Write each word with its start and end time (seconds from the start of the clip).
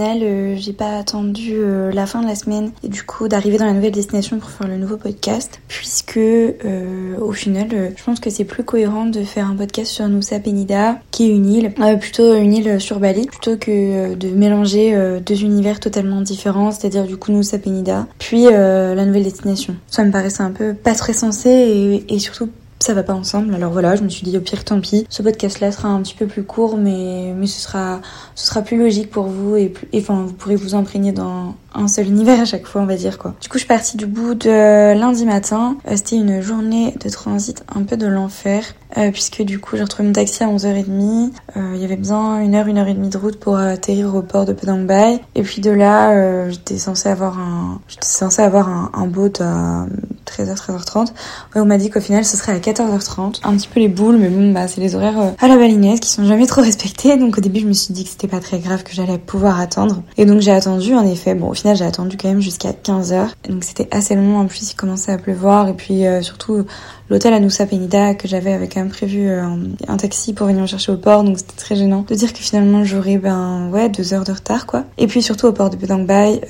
euh, 0.00 0.56
j'ai 0.56 0.72
pas 0.72 0.98
attendu 0.98 1.52
euh, 1.54 1.92
la 1.92 2.06
fin 2.06 2.22
de 2.22 2.26
la 2.26 2.34
semaine 2.34 2.72
et 2.82 2.88
du 2.88 3.02
coup 3.02 3.28
d'arriver 3.28 3.58
dans 3.58 3.66
la 3.66 3.72
nouvelle 3.72 3.92
destination 3.92 4.38
pour 4.38 4.50
faire 4.50 4.68
le 4.68 4.76
nouveau 4.76 4.96
podcast, 4.96 5.60
puisque 5.68 6.16
euh, 6.16 7.16
au 7.18 7.32
final, 7.32 7.92
je 7.96 8.02
pense 8.02 8.20
que 8.20 8.30
c'est 8.30 8.44
plus 8.44 8.64
cohérent 8.64 9.06
de 9.06 9.22
faire 9.22 9.48
un 9.48 9.56
podcast 9.56 9.90
sur 9.90 10.08
Nusa 10.08 10.38
Penida, 10.40 10.98
qui 11.10 11.30
est 11.30 11.34
une 11.34 11.50
île, 11.50 11.72
plutôt 12.00 12.34
une 12.34 12.54
île 12.54 12.80
sur 12.80 13.00
Bali, 13.00 13.26
plutôt 13.26 13.56
que 13.56 14.14
de 14.14 14.28
mélanger 14.28 15.20
deux 15.24 15.42
univers 15.42 15.80
totalement 15.80 16.20
différents, 16.20 16.70
c'est-à-dire 16.70 17.04
du 17.04 17.16
coup 17.16 17.32
Nusa 17.32 17.58
Penida, 17.58 18.06
puis 18.18 18.44
la 18.44 19.04
nouvelle 19.04 19.24
destination. 19.24 19.76
Ça 19.88 20.04
me 20.04 20.10
paraissait 20.10 20.42
un 20.42 20.50
peu 20.50 20.74
pas 20.74 20.94
très 20.94 21.12
sensé 21.12 21.50
et, 21.50 22.14
et 22.14 22.18
surtout 22.18 22.48
ça 22.78 22.94
va 22.94 23.02
pas 23.02 23.14
ensemble. 23.14 23.54
Alors 23.54 23.72
voilà, 23.72 23.96
je 23.96 24.02
me 24.02 24.08
suis 24.08 24.22
dit 24.22 24.36
au 24.36 24.40
pire 24.40 24.64
tant 24.64 24.80
pis. 24.80 25.06
Ce 25.08 25.22
podcast 25.22 25.60
là 25.60 25.72
sera 25.72 25.88
un 25.88 26.02
petit 26.02 26.14
peu 26.14 26.26
plus 26.26 26.44
court 26.44 26.76
mais 26.76 27.34
ce 27.46 27.60
sera 27.60 28.00
ce 28.34 28.46
sera 28.46 28.62
plus 28.62 28.76
logique 28.78 29.10
pour 29.10 29.26
vous 29.26 29.56
et 29.56 29.68
plus, 29.68 29.88
enfin 29.96 30.24
vous 30.26 30.32
pourrez 30.34 30.56
vous 30.56 30.74
imprégner 30.74 31.12
dans 31.12 31.54
un 31.74 31.88
seul 31.88 32.06
univers 32.06 32.40
à 32.40 32.44
chaque 32.44 32.66
fois, 32.66 32.80
on 32.80 32.86
va 32.86 32.96
dire 32.96 33.18
quoi. 33.18 33.34
Du 33.40 33.48
coup, 33.48 33.54
je 33.54 33.60
suis 33.60 33.68
partie 33.68 33.96
du 33.96 34.06
bout 34.06 34.34
de 34.34 34.94
lundi 34.98 35.26
matin. 35.26 35.76
C'était 35.94 36.16
une 36.16 36.40
journée 36.40 36.94
de 37.02 37.08
transit 37.08 37.64
un 37.74 37.82
peu 37.82 37.96
de 37.96 38.06
l'enfer 38.06 38.64
euh, 38.96 39.10
puisque 39.10 39.42
du 39.42 39.58
coup, 39.58 39.76
j'ai 39.76 39.82
retrouvé 39.82 40.06
mon 40.06 40.12
taxi 40.12 40.42
à 40.42 40.48
11h30. 40.48 41.32
Euh, 41.56 41.72
il 41.74 41.80
y 41.80 41.84
avait 41.84 41.96
besoin 41.96 42.40
une 42.40 42.54
heure, 42.54 42.66
une 42.66 42.78
heure 42.78 42.88
et 42.88 42.94
demie 42.94 43.08
de 43.08 43.18
route 43.18 43.38
pour 43.38 43.56
atterrir 43.56 44.14
au 44.14 44.22
port 44.22 44.44
de 44.44 44.52
Penang 44.52 44.86
Bay. 44.86 45.20
Et 45.34 45.42
puis 45.42 45.60
de 45.60 45.70
là, 45.70 46.48
j'étais 46.50 46.78
censée 46.78 47.08
avoir 47.08 47.38
un 47.38 47.80
j'étais 47.88 48.06
censée 48.06 48.42
avoir 48.42 48.68
un, 48.68 49.06
boat 49.06 49.40
à 49.40 49.86
13h, 50.26 50.56
13h30. 50.56 51.12
on 51.54 51.64
m'a 51.64 51.78
dit 51.78 51.90
qu'au 51.90 52.00
final, 52.00 52.24
ce 52.24 52.36
serait 52.36 52.52
à 52.52 52.58
14h30. 52.58 53.40
Un 53.44 53.56
petit 53.56 53.68
peu 53.68 53.80
les 53.80 53.88
boules, 53.88 54.16
mais 54.16 54.28
bon, 54.28 54.52
bah, 54.52 54.68
c'est 54.68 54.80
les 54.80 54.94
horaires 54.94 55.20
euh, 55.20 55.30
à 55.38 55.48
la 55.48 55.56
balinaise 55.56 56.00
qui 56.00 56.10
sont 56.10 56.24
jamais 56.24 56.46
trop 56.46 56.62
respectés. 56.62 57.16
Donc 57.16 57.38
au 57.38 57.40
début, 57.40 57.60
je 57.60 57.66
me 57.66 57.72
suis 57.72 57.94
dit 57.94 58.04
que 58.04 58.10
c'était 58.10 58.28
pas 58.28 58.40
très 58.40 58.58
grave, 58.58 58.82
que 58.82 58.92
j'allais 58.92 59.18
pouvoir 59.18 59.60
attendre. 59.60 60.02
Et 60.16 60.26
donc 60.26 60.40
j'ai 60.40 60.52
attendu, 60.52 60.94
en 60.94 61.06
effet. 61.06 61.34
Bon, 61.34 61.50
au 61.50 61.54
final, 61.54 61.76
j'ai 61.76 61.84
attendu 61.84 62.16
quand 62.16 62.28
même 62.28 62.40
jusqu'à 62.40 62.72
15h. 62.72 63.28
Donc 63.48 63.64
c'était 63.64 63.88
assez 63.90 64.14
long. 64.14 64.38
En 64.38 64.46
plus, 64.46 64.72
il 64.72 64.74
commençait 64.74 65.12
à 65.12 65.18
pleuvoir. 65.18 65.68
Et 65.68 65.74
puis 65.74 66.06
euh, 66.06 66.22
surtout, 66.22 66.64
l'hôtel 67.08 67.32
à 67.32 67.40
Nusa 67.40 67.66
Penida 67.66 68.14
que 68.14 68.28
j'avais 68.28 68.52
avait 68.52 68.68
quand 68.76 68.88
prévu 68.88 69.28
euh, 69.28 69.42
un 69.88 69.96
taxi 69.96 70.32
pour 70.34 70.46
venir 70.46 70.62
me 70.62 70.66
chercher 70.66 70.92
au 70.92 70.96
port. 70.96 71.24
Donc 71.24 71.38
c'était 71.38 71.56
très 71.56 71.76
gênant 71.76 72.04
de 72.08 72.14
dire 72.14 72.32
que 72.32 72.38
finalement, 72.38 72.84
j'aurais, 72.84 73.18
ben, 73.18 73.70
ouais, 73.72 73.88
deux 73.88 74.14
heures 74.14 74.24
de 74.24 74.32
retard, 74.32 74.66
quoi. 74.66 74.84
Et 74.98 75.06
puis 75.06 75.22
surtout 75.22 75.46
au 75.46 75.52
port 75.52 75.70
de 75.70 75.76
Penang 75.76 76.04
Bay, 76.06 76.40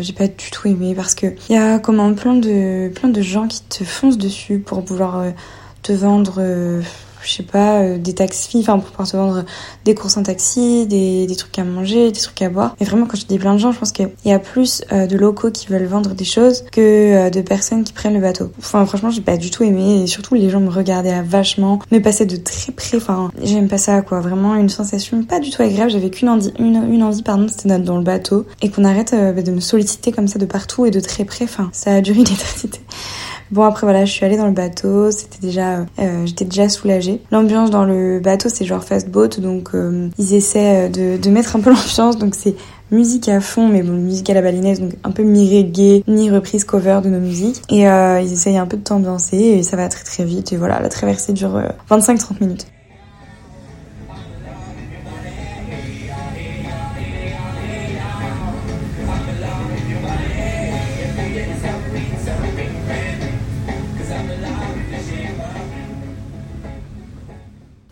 j'ai 0.00 0.12
pas 0.12 0.26
du 0.26 0.50
tout 0.50 0.68
aimé 0.68 0.94
parce 0.94 1.14
que 1.14 1.26
il 1.48 1.54
y 1.54 1.58
a 1.58 1.78
comment 1.78 2.12
plein 2.14 2.34
de, 2.34 2.88
plein 2.88 3.08
de 3.08 3.22
gens 3.22 3.46
qui 3.46 3.62
te 3.62 3.84
foncent 3.84 4.18
dessus 4.18 4.58
pour 4.58 4.80
vouloir 4.80 5.18
euh, 5.18 5.30
te 5.82 5.92
vendre, 5.92 6.36
euh, 6.38 6.82
je 7.26 7.34
sais 7.34 7.42
pas, 7.42 7.80
euh, 7.80 7.98
des 7.98 8.14
taxis, 8.14 8.58
enfin 8.60 8.78
pour 8.78 8.90
pouvoir 8.90 9.08
te 9.08 9.16
vendre 9.16 9.44
des 9.84 9.94
courses 9.94 10.16
en 10.16 10.22
taxi, 10.22 10.86
des, 10.86 11.26
des, 11.26 11.36
trucs 11.36 11.58
à 11.58 11.64
manger, 11.64 12.10
des 12.12 12.20
trucs 12.20 12.40
à 12.42 12.48
boire. 12.48 12.76
Et 12.80 12.84
vraiment, 12.84 13.06
quand 13.06 13.16
je 13.16 13.26
dis 13.26 13.38
plein 13.38 13.54
de 13.54 13.58
gens, 13.58 13.72
je 13.72 13.78
pense 13.78 13.92
qu'il 13.92 14.08
y 14.24 14.32
a 14.32 14.38
plus 14.38 14.82
de 14.90 15.16
locaux 15.16 15.50
qui 15.50 15.66
veulent 15.68 15.86
vendre 15.86 16.14
des 16.14 16.24
choses 16.24 16.64
que 16.72 17.30
de 17.30 17.40
personnes 17.40 17.84
qui 17.84 17.92
prennent 17.92 18.14
le 18.14 18.20
bateau. 18.20 18.50
Enfin, 18.58 18.84
franchement, 18.86 19.10
j'ai 19.10 19.20
pas 19.20 19.36
du 19.36 19.50
tout 19.50 19.64
aimé. 19.64 20.02
Et 20.02 20.06
surtout, 20.06 20.34
les 20.34 20.50
gens 20.50 20.60
me 20.60 20.70
regardaient 20.70 21.22
vachement, 21.22 21.80
me 21.90 21.98
passaient 21.98 22.26
de 22.26 22.36
très 22.36 22.72
près. 22.72 22.96
Enfin, 22.96 23.30
j'aime 23.42 23.68
pas 23.68 23.78
ça, 23.78 24.02
quoi. 24.02 24.20
Vraiment, 24.20 24.54
une 24.54 24.68
sensation 24.68 25.22
pas 25.24 25.40
du 25.40 25.50
tout 25.50 25.62
agréable. 25.62 25.90
J'avais 25.90 26.10
qu'une 26.10 26.28
envie, 26.28 26.52
une, 26.58 26.82
une 26.92 27.02
envie, 27.02 27.22
pardon, 27.22 27.46
c'était 27.48 27.68
d'être 27.68 27.84
dans 27.84 27.98
le 27.98 28.04
bateau 28.04 28.46
et 28.62 28.70
qu'on 28.70 28.84
arrête 28.84 29.14
de 29.14 29.50
me 29.50 29.60
solliciter 29.60 30.12
comme 30.12 30.28
ça 30.28 30.38
de 30.38 30.46
partout 30.46 30.86
et 30.86 30.90
de 30.90 31.00
très 31.00 31.24
près. 31.24 31.44
Enfin, 31.44 31.70
ça 31.72 31.94
a 31.94 32.00
duré 32.00 32.18
une 32.18 32.22
éternité. 32.32 32.80
Bon 33.50 33.62
après 33.62 33.86
voilà, 33.86 34.04
je 34.04 34.12
suis 34.12 34.24
allée 34.24 34.36
dans 34.36 34.46
le 34.46 34.52
bateau, 34.52 35.10
c'était 35.10 35.38
déjà, 35.40 35.86
euh, 35.98 36.26
j'étais 36.26 36.44
déjà 36.44 36.68
soulagée. 36.68 37.20
L'ambiance 37.30 37.70
dans 37.70 37.84
le 37.84 38.20
bateau 38.20 38.48
c'est 38.48 38.64
genre 38.64 38.82
fast 38.82 39.08
boat, 39.08 39.28
donc 39.38 39.70
euh, 39.74 40.08
ils 40.18 40.34
essaient 40.34 40.88
de, 40.88 41.16
de 41.16 41.30
mettre 41.30 41.56
un 41.56 41.60
peu 41.60 41.70
l'ambiance, 41.74 42.18
donc 42.18 42.34
c'est 42.34 42.54
musique 42.90 43.28
à 43.28 43.40
fond, 43.40 43.68
mais 43.68 43.82
bon, 43.82 43.92
musique 43.92 44.30
à 44.30 44.34
la 44.34 44.42
balinaise, 44.42 44.80
donc 44.80 44.92
un 45.04 45.10
peu 45.10 45.22
mi-reggae, 45.22 46.02
mi-reprise 46.06 46.64
cover 46.64 47.00
de 47.02 47.10
nos 47.10 47.20
musiques. 47.20 47.62
Et 47.70 47.88
euh, 47.88 48.20
ils 48.20 48.32
essayent 48.32 48.58
un 48.58 48.66
peu 48.66 48.76
de 48.76 48.82
t'ambiancer 48.82 49.36
et 49.36 49.62
ça 49.62 49.76
va 49.76 49.88
très 49.88 50.04
très 50.04 50.24
vite. 50.24 50.52
Et 50.52 50.56
voilà, 50.56 50.80
la 50.80 50.88
traversée 50.88 51.32
dure 51.32 51.60
25-30 51.90 52.40
minutes. 52.40 52.66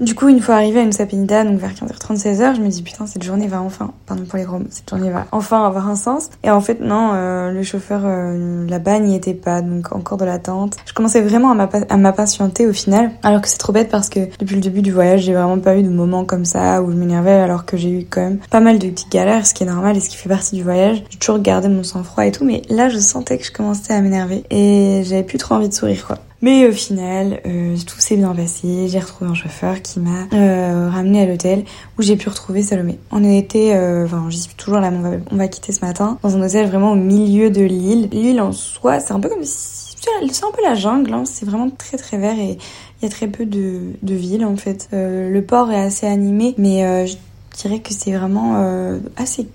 Du 0.00 0.16
coup, 0.16 0.28
une 0.28 0.40
fois 0.40 0.56
arrivée 0.56 0.80
à 0.80 0.82
une 0.82 0.92
sapinida, 0.92 1.44
donc 1.44 1.60
vers 1.60 1.72
15h30, 1.72 2.20
16h, 2.20 2.56
je 2.56 2.60
me 2.60 2.68
dis 2.68 2.82
putain, 2.82 3.06
cette 3.06 3.22
journée 3.22 3.46
va 3.46 3.62
enfin, 3.62 3.92
pardon 4.06 4.24
pour 4.24 4.38
les 4.38 4.44
gros 4.44 4.58
cette 4.68 4.90
journée 4.90 5.08
va 5.08 5.26
enfin 5.30 5.64
avoir 5.64 5.88
un 5.88 5.94
sens. 5.94 6.30
Et 6.42 6.50
en 6.50 6.60
fait, 6.60 6.80
non, 6.80 7.12
euh, 7.14 7.52
le 7.52 7.62
chauffeur 7.62 8.00
euh, 8.04 8.66
là-bas 8.66 8.98
n'y 8.98 9.14
était 9.14 9.34
pas, 9.34 9.62
donc 9.62 9.92
encore 9.92 10.18
de 10.18 10.24
l'attente. 10.24 10.76
Je 10.84 10.92
commençais 10.92 11.20
vraiment 11.20 11.52
à 11.52 11.96
m'impatienter 11.96 12.66
au 12.66 12.72
final, 12.72 13.12
alors 13.22 13.40
que 13.40 13.48
c'est 13.48 13.58
trop 13.58 13.72
bête 13.72 13.88
parce 13.88 14.08
que 14.08 14.20
depuis 14.40 14.56
le 14.56 14.60
début 14.60 14.82
du 14.82 14.90
voyage, 14.90 15.20
j'ai 15.20 15.32
vraiment 15.32 15.60
pas 15.60 15.76
eu 15.76 15.84
de 15.84 15.90
moments 15.90 16.24
comme 16.24 16.44
ça 16.44 16.82
où 16.82 16.90
je 16.90 16.96
m'énervais, 16.96 17.30
alors 17.30 17.64
que 17.64 17.76
j'ai 17.76 17.90
eu 17.90 18.04
quand 18.10 18.22
même 18.22 18.38
pas 18.50 18.60
mal 18.60 18.80
de 18.80 18.88
petites 18.88 19.12
galères, 19.12 19.46
ce 19.46 19.54
qui 19.54 19.62
est 19.62 19.66
normal 19.66 19.96
et 19.96 20.00
ce 20.00 20.08
qui 20.08 20.16
fait 20.16 20.28
partie 20.28 20.56
du 20.56 20.64
voyage. 20.64 21.04
J'ai 21.08 21.18
toujours 21.18 21.38
gardé 21.38 21.68
mon 21.68 21.84
sang-froid 21.84 22.26
et 22.26 22.32
tout, 22.32 22.44
mais 22.44 22.62
là, 22.68 22.88
je 22.88 22.98
sentais 22.98 23.38
que 23.38 23.44
je 23.44 23.52
commençais 23.52 23.94
à 23.94 24.00
m'énerver 24.00 24.42
et 24.50 25.02
j'avais 25.04 25.22
plus 25.22 25.38
trop 25.38 25.54
envie 25.54 25.68
de 25.68 25.74
sourire, 25.74 26.04
quoi. 26.04 26.18
Mais 26.44 26.68
au 26.68 26.72
final, 26.72 27.40
euh, 27.46 27.74
tout 27.86 27.98
s'est 28.00 28.18
bien 28.18 28.34
passé. 28.34 28.86
J'ai 28.88 28.98
retrouvé 28.98 29.30
un 29.30 29.34
chauffeur 29.34 29.80
qui 29.80 29.98
m'a 29.98 30.28
euh, 30.34 30.90
ramené 30.90 31.22
à 31.22 31.24
l'hôtel 31.24 31.64
où 31.98 32.02
j'ai 32.02 32.16
pu 32.16 32.28
retrouver 32.28 32.60
Salomé. 32.60 32.98
On 33.10 33.24
était, 33.24 33.74
euh, 33.74 34.04
enfin 34.04 34.26
j'y 34.28 34.40
suis 34.40 34.54
toujours 34.54 34.78
là, 34.78 34.90
mais 34.90 35.20
on 35.30 35.36
va, 35.36 35.48
quitter 35.48 35.72
ce 35.72 35.82
matin, 35.82 36.18
dans 36.22 36.36
un 36.36 36.42
hôtel 36.42 36.66
vraiment 36.66 36.92
au 36.92 36.96
milieu 36.96 37.48
de 37.48 37.62
l'île. 37.62 38.10
L'île 38.12 38.42
en 38.42 38.52
soi, 38.52 39.00
c'est 39.00 39.14
un 39.14 39.20
peu 39.20 39.30
comme 39.30 39.42
si... 39.42 39.96
C'est 40.30 40.44
un 40.44 40.50
peu 40.50 40.62
la 40.62 40.74
jungle, 40.74 41.14
hein. 41.14 41.24
c'est 41.24 41.46
vraiment 41.46 41.70
très 41.70 41.96
très 41.96 42.18
vert 42.18 42.38
et 42.38 42.58
il 43.00 43.04
y 43.04 43.06
a 43.06 43.08
très 43.08 43.26
peu 43.26 43.46
de 43.46 43.94
villes 44.02 44.44
en 44.44 44.54
fait. 44.54 44.90
le 44.92 45.40
port 45.40 45.72
est 45.72 45.80
assez 45.80 46.06
animé, 46.06 46.54
mais 46.58 47.06
je 47.06 47.16
dirais 47.56 47.78
que 47.78 47.94
c'est 47.94 48.12
vraiment 48.12 49.00
assez 49.16 49.48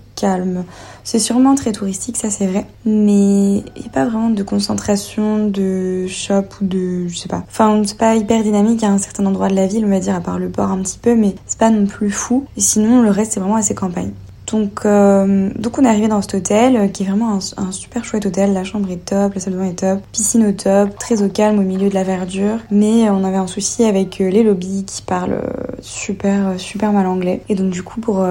C'est 1.04 1.18
sûrement 1.18 1.54
très 1.54 1.72
touristique, 1.72 2.16
ça 2.16 2.30
c'est 2.30 2.46
vrai, 2.46 2.66
mais 2.84 3.58
il 3.58 3.80
n'y 3.80 3.86
a 3.86 3.90
pas 3.92 4.04
vraiment 4.04 4.30
de 4.30 4.42
concentration 4.42 5.46
de 5.48 6.06
shop 6.06 6.44
ou 6.60 6.64
de, 6.64 7.08
je 7.08 7.16
sais 7.16 7.28
pas. 7.28 7.44
Enfin, 7.48 7.82
c'est 7.84 7.96
pas 7.96 8.14
hyper 8.16 8.42
dynamique 8.42 8.82
à 8.82 8.88
un 8.88 8.98
certain 8.98 9.26
endroit 9.26 9.48
de 9.48 9.54
la 9.54 9.66
ville, 9.66 9.84
on 9.84 9.90
va 9.90 10.00
dire, 10.00 10.14
à 10.14 10.20
part 10.20 10.38
le 10.38 10.50
port 10.50 10.70
un 10.70 10.78
petit 10.82 10.98
peu, 10.98 11.14
mais 11.14 11.34
c'est 11.46 11.58
pas 11.58 11.70
non 11.70 11.86
plus 11.86 12.10
fou. 12.10 12.46
Et 12.56 12.60
sinon, 12.60 13.02
le 13.02 13.10
reste 13.10 13.32
c'est 13.32 13.40
vraiment 13.40 13.56
assez 13.56 13.74
campagne. 13.74 14.12
Donc, 14.50 14.80
euh, 14.84 15.50
donc 15.56 15.78
on 15.78 15.84
est 15.84 15.88
arrivé 15.88 16.08
dans 16.08 16.20
cet 16.22 16.34
hôtel 16.34 16.76
euh, 16.76 16.88
qui 16.88 17.04
est 17.04 17.06
vraiment 17.06 17.38
un, 17.56 17.72
super 17.72 18.04
chouette 18.04 18.26
hôtel. 18.26 18.52
La 18.52 18.64
chambre 18.64 18.90
est 18.90 19.04
top, 19.04 19.34
la 19.34 19.40
salle 19.40 19.54
de 19.54 19.58
bain 19.58 19.66
est 19.66 19.78
top, 19.78 20.00
piscine 20.12 20.46
au 20.46 20.52
top, 20.52 20.98
très 20.98 21.22
au 21.22 21.28
calme 21.28 21.58
au 21.58 21.62
milieu 21.62 21.88
de 21.88 21.94
la 21.94 22.02
verdure. 22.02 22.58
Mais 22.70 23.08
on 23.10 23.24
avait 23.24 23.36
un 23.36 23.46
souci 23.46 23.84
avec 23.84 24.20
euh, 24.20 24.30
les 24.30 24.42
lobbies 24.42 24.84
qui 24.84 25.02
parlent 25.02 25.40
super 25.80 26.58
super 26.58 26.92
mal 26.92 27.06
anglais. 27.06 27.42
Et 27.48 27.54
donc 27.54 27.70
du 27.70 27.82
coup 27.82 28.00
pour 28.00 28.24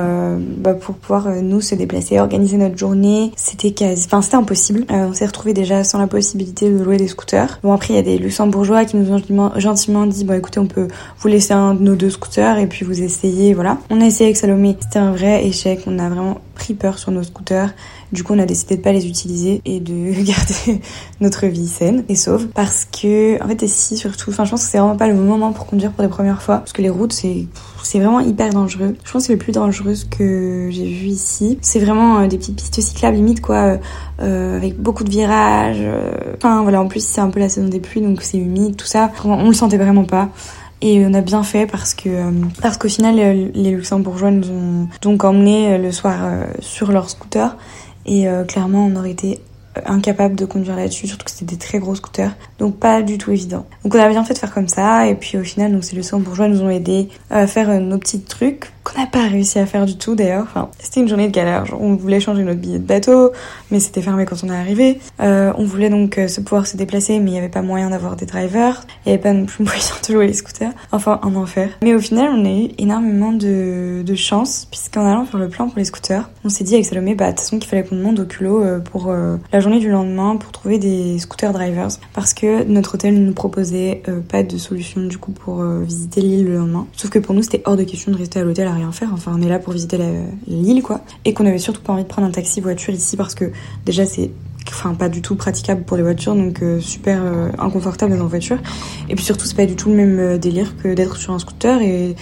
bah, 0.57 0.74
pour 0.74 0.96
pouvoir 0.96 1.30
nous 1.41 1.62
se 1.62 1.75
déplacer, 1.75 2.19
organiser 2.19 2.57
notre 2.57 2.78
journée, 2.78 3.31
c'était 3.36 3.72
quasi, 3.72 4.06
enfin 4.06 4.22
c'était 4.22 4.36
impossible. 4.36 4.86
on 4.90 5.13
s'est 5.13 5.25
retrouvé 5.25 5.53
déjà 5.53 5.84
sans 5.84 6.00
la 6.00 6.07
possibilité 6.07 6.69
de 6.69 6.78
louer 6.84 6.97
des 6.97 7.07
scooters. 7.07 7.59
Bon 7.63 7.74
après 7.74 7.94
il 7.94 7.96
y 7.96 8.00
a 8.00 8.03
des 8.03 8.18
Luxembourgeois 8.18 8.86
qui 8.86 8.97
nous 8.97 9.12
ont 9.12 9.51
gentiment, 9.57 10.06
dit 10.06 10.25
bon 10.25 10.38
écoutez 10.38 10.59
on 10.59 10.68
peut 10.68 10.88
vous 11.19 11.27
laisser 11.27 11.54
un 11.54 11.74
de 11.74 11.81
nos 11.81 11.95
deux 11.95 12.10
scooters 12.10 12.57
et 12.60 12.68
puis 12.68 12.86
vous 12.86 13.01
essayez 13.01 13.54
voilà. 13.54 13.77
On 13.89 14.01
a 14.01 14.06
essayé 14.06 14.25
avec 14.25 14.38
Salomé, 14.38 14.77
c'était 14.80 15.00
un 15.00 15.12
vrai 15.12 15.45
échec. 15.45 15.81
On 15.88 15.98
a 16.00 16.08
vraiment 16.09 16.41
pris 16.56 16.73
peur 16.73 17.00
sur 17.00 17.11
nos 17.11 17.23
scooters. 17.23 17.73
Du 18.11 18.23
coup, 18.23 18.33
on 18.33 18.39
a 18.39 18.45
décidé 18.45 18.77
de 18.77 18.81
pas 18.81 18.91
les 18.91 19.07
utiliser 19.07 19.61
et 19.65 19.79
de 19.79 20.11
garder 20.23 20.81
notre 21.21 21.45
vie 21.47 21.67
saine 21.67 22.03
et 22.09 22.15
sauve. 22.15 22.47
Parce 22.47 22.85
que, 22.85 23.41
en 23.44 23.47
fait, 23.47 23.61
ici, 23.61 23.97
surtout, 23.97 24.31
enfin, 24.31 24.45
je 24.45 24.51
pense 24.51 24.63
que 24.63 24.69
c'est 24.69 24.77
vraiment 24.77 24.97
pas 24.97 25.07
le 25.07 25.13
moment 25.13 25.51
pour 25.51 25.65
conduire 25.65 25.91
pour 25.91 26.03
les 26.03 26.09
premières 26.09 26.41
fois. 26.41 26.57
Parce 26.57 26.73
que 26.73 26.81
les 26.81 26.89
routes, 26.89 27.13
c'est, 27.13 27.45
c'est 27.83 28.00
vraiment 28.00 28.19
hyper 28.19 28.51
dangereux. 28.51 28.95
Je 29.03 29.11
pense 29.11 29.23
que 29.23 29.27
c'est 29.27 29.33
le 29.33 29.39
plus 29.39 29.51
dangereux 29.51 29.94
que 30.09 30.69
j'ai 30.71 30.85
vu 30.85 31.07
ici. 31.07 31.57
C'est 31.61 31.79
vraiment 31.79 32.19
euh, 32.19 32.27
des 32.27 32.38
petites 32.38 32.55
pistes 32.55 32.81
cyclables, 32.81 33.15
limite, 33.15 33.41
quoi, 33.41 33.55
euh, 33.55 33.77
euh, 34.21 34.57
avec 34.57 34.79
beaucoup 34.79 35.03
de 35.03 35.09
virages. 35.09 35.83
Enfin, 36.38 36.63
voilà, 36.63 36.81
en 36.81 36.88
plus, 36.88 37.05
c'est 37.05 37.21
un 37.21 37.29
peu 37.29 37.39
la 37.39 37.50
saison 37.50 37.67
des 37.67 37.79
pluies, 37.79 38.01
donc 38.01 38.21
c'est 38.21 38.38
humide, 38.38 38.75
tout 38.75 38.88
ça. 38.88 39.12
On 39.23 39.47
le 39.47 39.53
sentait 39.53 39.77
vraiment 39.77 40.05
pas. 40.05 40.29
Et 40.81 41.05
on 41.05 41.13
a 41.13 41.21
bien 41.21 41.43
fait 41.43 41.67
parce 41.67 41.93
que 41.93 42.09
euh, 42.09 42.31
parce 42.61 42.77
qu'au 42.77 42.87
final 42.87 43.19
euh, 43.19 43.49
les 43.53 43.71
Luxembourgeois 43.71 44.31
nous 44.31 44.49
ont 44.49 44.87
donc 45.01 45.25
emmenés 45.25 45.73
euh, 45.73 45.77
le 45.77 45.91
soir 45.91 46.19
sur 46.59 46.91
leur 46.91 47.09
scooter. 47.09 47.57
Et 48.05 48.25
clairement 48.47 48.87
on 48.87 48.95
aurait 48.95 49.11
été 49.11 49.39
incapable 49.85 50.35
de 50.35 50.45
conduire 50.45 50.75
là-dessus, 50.75 51.07
surtout 51.07 51.25
que 51.25 51.31
c'était 51.31 51.45
des 51.45 51.57
très 51.57 51.79
gros 51.79 51.95
scooters, 51.95 52.35
donc 52.57 52.77
pas 52.77 53.01
du 53.01 53.17
tout 53.17 53.31
évident. 53.31 53.65
Donc 53.83 53.95
on 53.95 53.99
a 53.99 54.09
bien 54.09 54.23
fait 54.23 54.33
de 54.33 54.39
faire 54.39 54.53
comme 54.53 54.67
ça, 54.67 55.07
et 55.07 55.15
puis 55.15 55.37
au 55.37 55.43
final, 55.43 55.71
donc 55.71 55.83
c'est 55.83 55.95
le 55.95 56.19
bourgeois 56.19 56.47
nous 56.47 56.61
ont 56.61 56.69
aidé 56.69 57.09
à 57.29 57.47
faire 57.47 57.79
nos 57.79 57.97
petits 57.97 58.21
trucs 58.21 58.71
qu'on 58.83 58.99
n'a 58.99 59.07
pas 59.07 59.27
réussi 59.27 59.59
à 59.59 59.65
faire 59.65 59.85
du 59.85 59.97
tout 59.97 60.15
d'ailleurs. 60.15 60.43
Enfin, 60.43 60.69
c'était 60.79 61.01
une 61.01 61.07
journée 61.07 61.27
de 61.27 61.33
galère. 61.33 61.65
on 61.79 61.95
voulait 61.95 62.19
changer 62.19 62.43
notre 62.43 62.59
billet 62.59 62.79
de 62.79 62.85
bateau, 62.85 63.31
mais 63.71 63.79
c'était 63.79 64.01
fermé 64.01 64.25
quand 64.25 64.37
on 64.43 64.49
est 64.49 64.55
arrivé. 64.55 64.99
Euh, 65.21 65.53
on 65.57 65.65
voulait 65.65 65.89
donc 65.89 66.17
euh, 66.17 66.27
se 66.27 66.41
pouvoir 66.41 66.65
se 66.67 66.77
déplacer, 66.77 67.19
mais 67.19 67.29
il 67.29 67.33
n'y 67.33 67.39
avait 67.39 67.49
pas 67.49 67.61
moyen 67.61 67.89
d'avoir 67.89 68.15
des 68.15 68.25
drivers. 68.25 68.83
Il 69.05 69.09
n'y 69.09 69.13
avait 69.13 69.21
pas 69.21 69.33
non 69.33 69.45
plus 69.45 69.63
moyen 69.63 69.79
de 70.07 70.13
louer 70.13 70.27
les 70.27 70.33
scooters. 70.33 70.71
Enfin, 70.91 71.19
un 71.23 71.35
enfer. 71.35 71.69
Mais 71.81 71.93
au 71.93 71.99
final, 71.99 72.29
on 72.33 72.45
a 72.45 72.49
eu 72.49 72.69
énormément 72.77 73.31
de, 73.31 74.03
chance, 74.15 74.67
puisqu'en 74.69 75.05
allant 75.05 75.25
faire 75.25 75.39
le 75.39 75.49
plan 75.49 75.67
pour 75.67 75.77
les 75.77 75.85
scooters, 75.85 76.29
on 76.43 76.49
s'est 76.49 76.63
dit 76.63 76.73
avec 76.73 76.85
Salomé, 76.85 77.15
bah, 77.15 77.25
de 77.25 77.31
toute 77.31 77.41
façon, 77.41 77.59
qu'il 77.59 77.69
fallait 77.69 77.83
qu'on 77.83 77.95
demande 77.95 78.19
au 78.19 78.25
culot 78.25 78.63
euh, 78.63 78.79
pour 78.79 79.09
euh, 79.09 79.37
la 79.53 79.59
journée 79.69 79.80
du 79.86 79.92
lendemain 79.92 80.36
pour 80.36 80.51
trouver 80.51 80.80
des 80.80 81.19
scooter 81.19 81.54
drivers. 81.54 81.89
Parce 82.13 82.33
que 82.33 82.63
notre 82.63 82.95
hôtel 82.95 83.13
ne 83.13 83.25
nous 83.25 83.33
proposait 83.33 84.01
pas 84.30 84.44
de 84.44 84.57
solution 84.57 85.01
du 85.01 85.18
coup 85.18 85.31
pour 85.31 85.63
visiter 85.63 86.21
l'île 86.21 86.45
le 86.45 86.57
lendemain. 86.57 86.88
Sauf 86.94 87.12
que 87.12 87.19
pour 87.19 87.36
nous, 87.36 87.44
c'était 87.44 87.62
hors 87.66 87.77
de 87.77 87.83
question 87.83 88.12
de 88.12 88.18
rester 88.18 88.39
à 88.39 88.44
l'hôtel 88.44 88.68
à 88.68 88.74
rien 88.74 88.92
faire. 88.92 89.10
Enfin, 89.13 89.31
on 89.36 89.42
est 89.42 89.50
là 89.50 89.60
pour 89.60 89.74
visiter 89.74 90.00
l'île, 90.48 90.81
quoi. 90.81 91.01
Et 91.25 91.33
qu'on 91.33 91.45
avait 91.45 91.60
surtout 91.60 91.81
pas 91.81 91.94
envie 91.94 92.04
de 92.04 92.07
prendre 92.07 92.27
un 92.27 92.31
taxi 92.31 92.62
voiture 92.62 92.94
ici 92.94 93.16
parce 93.16 93.36
que 93.36 93.51
déjà, 93.86 94.06
c'est 94.06 94.31
enfin 94.68 94.94
pas 94.94 95.10
du 95.10 95.21
tout 95.21 95.36
praticable 95.36 95.83
pour 95.83 95.98
les 95.98 96.04
voitures 96.04 96.36
donc 96.36 96.62
euh, 96.62 96.80
super 96.80 97.22
euh, 97.24 97.50
inconfortable 97.57 98.15
dans 98.15 98.24
une 98.24 98.30
voiture 98.30 98.57
et 99.10 99.15
puis 99.15 99.24
surtout 99.24 99.45
c'est 99.45 99.56
pas 99.56 99.65
du 99.65 99.75
tout 99.75 99.89
le 99.89 99.95
même 99.95 100.19
euh, 100.19 100.38
délire 100.38 100.75
que 100.77 100.94
d'être 100.94 101.18
sur 101.18 101.33
un 101.33 101.39
scooter 101.39 101.81
et 101.81 102.15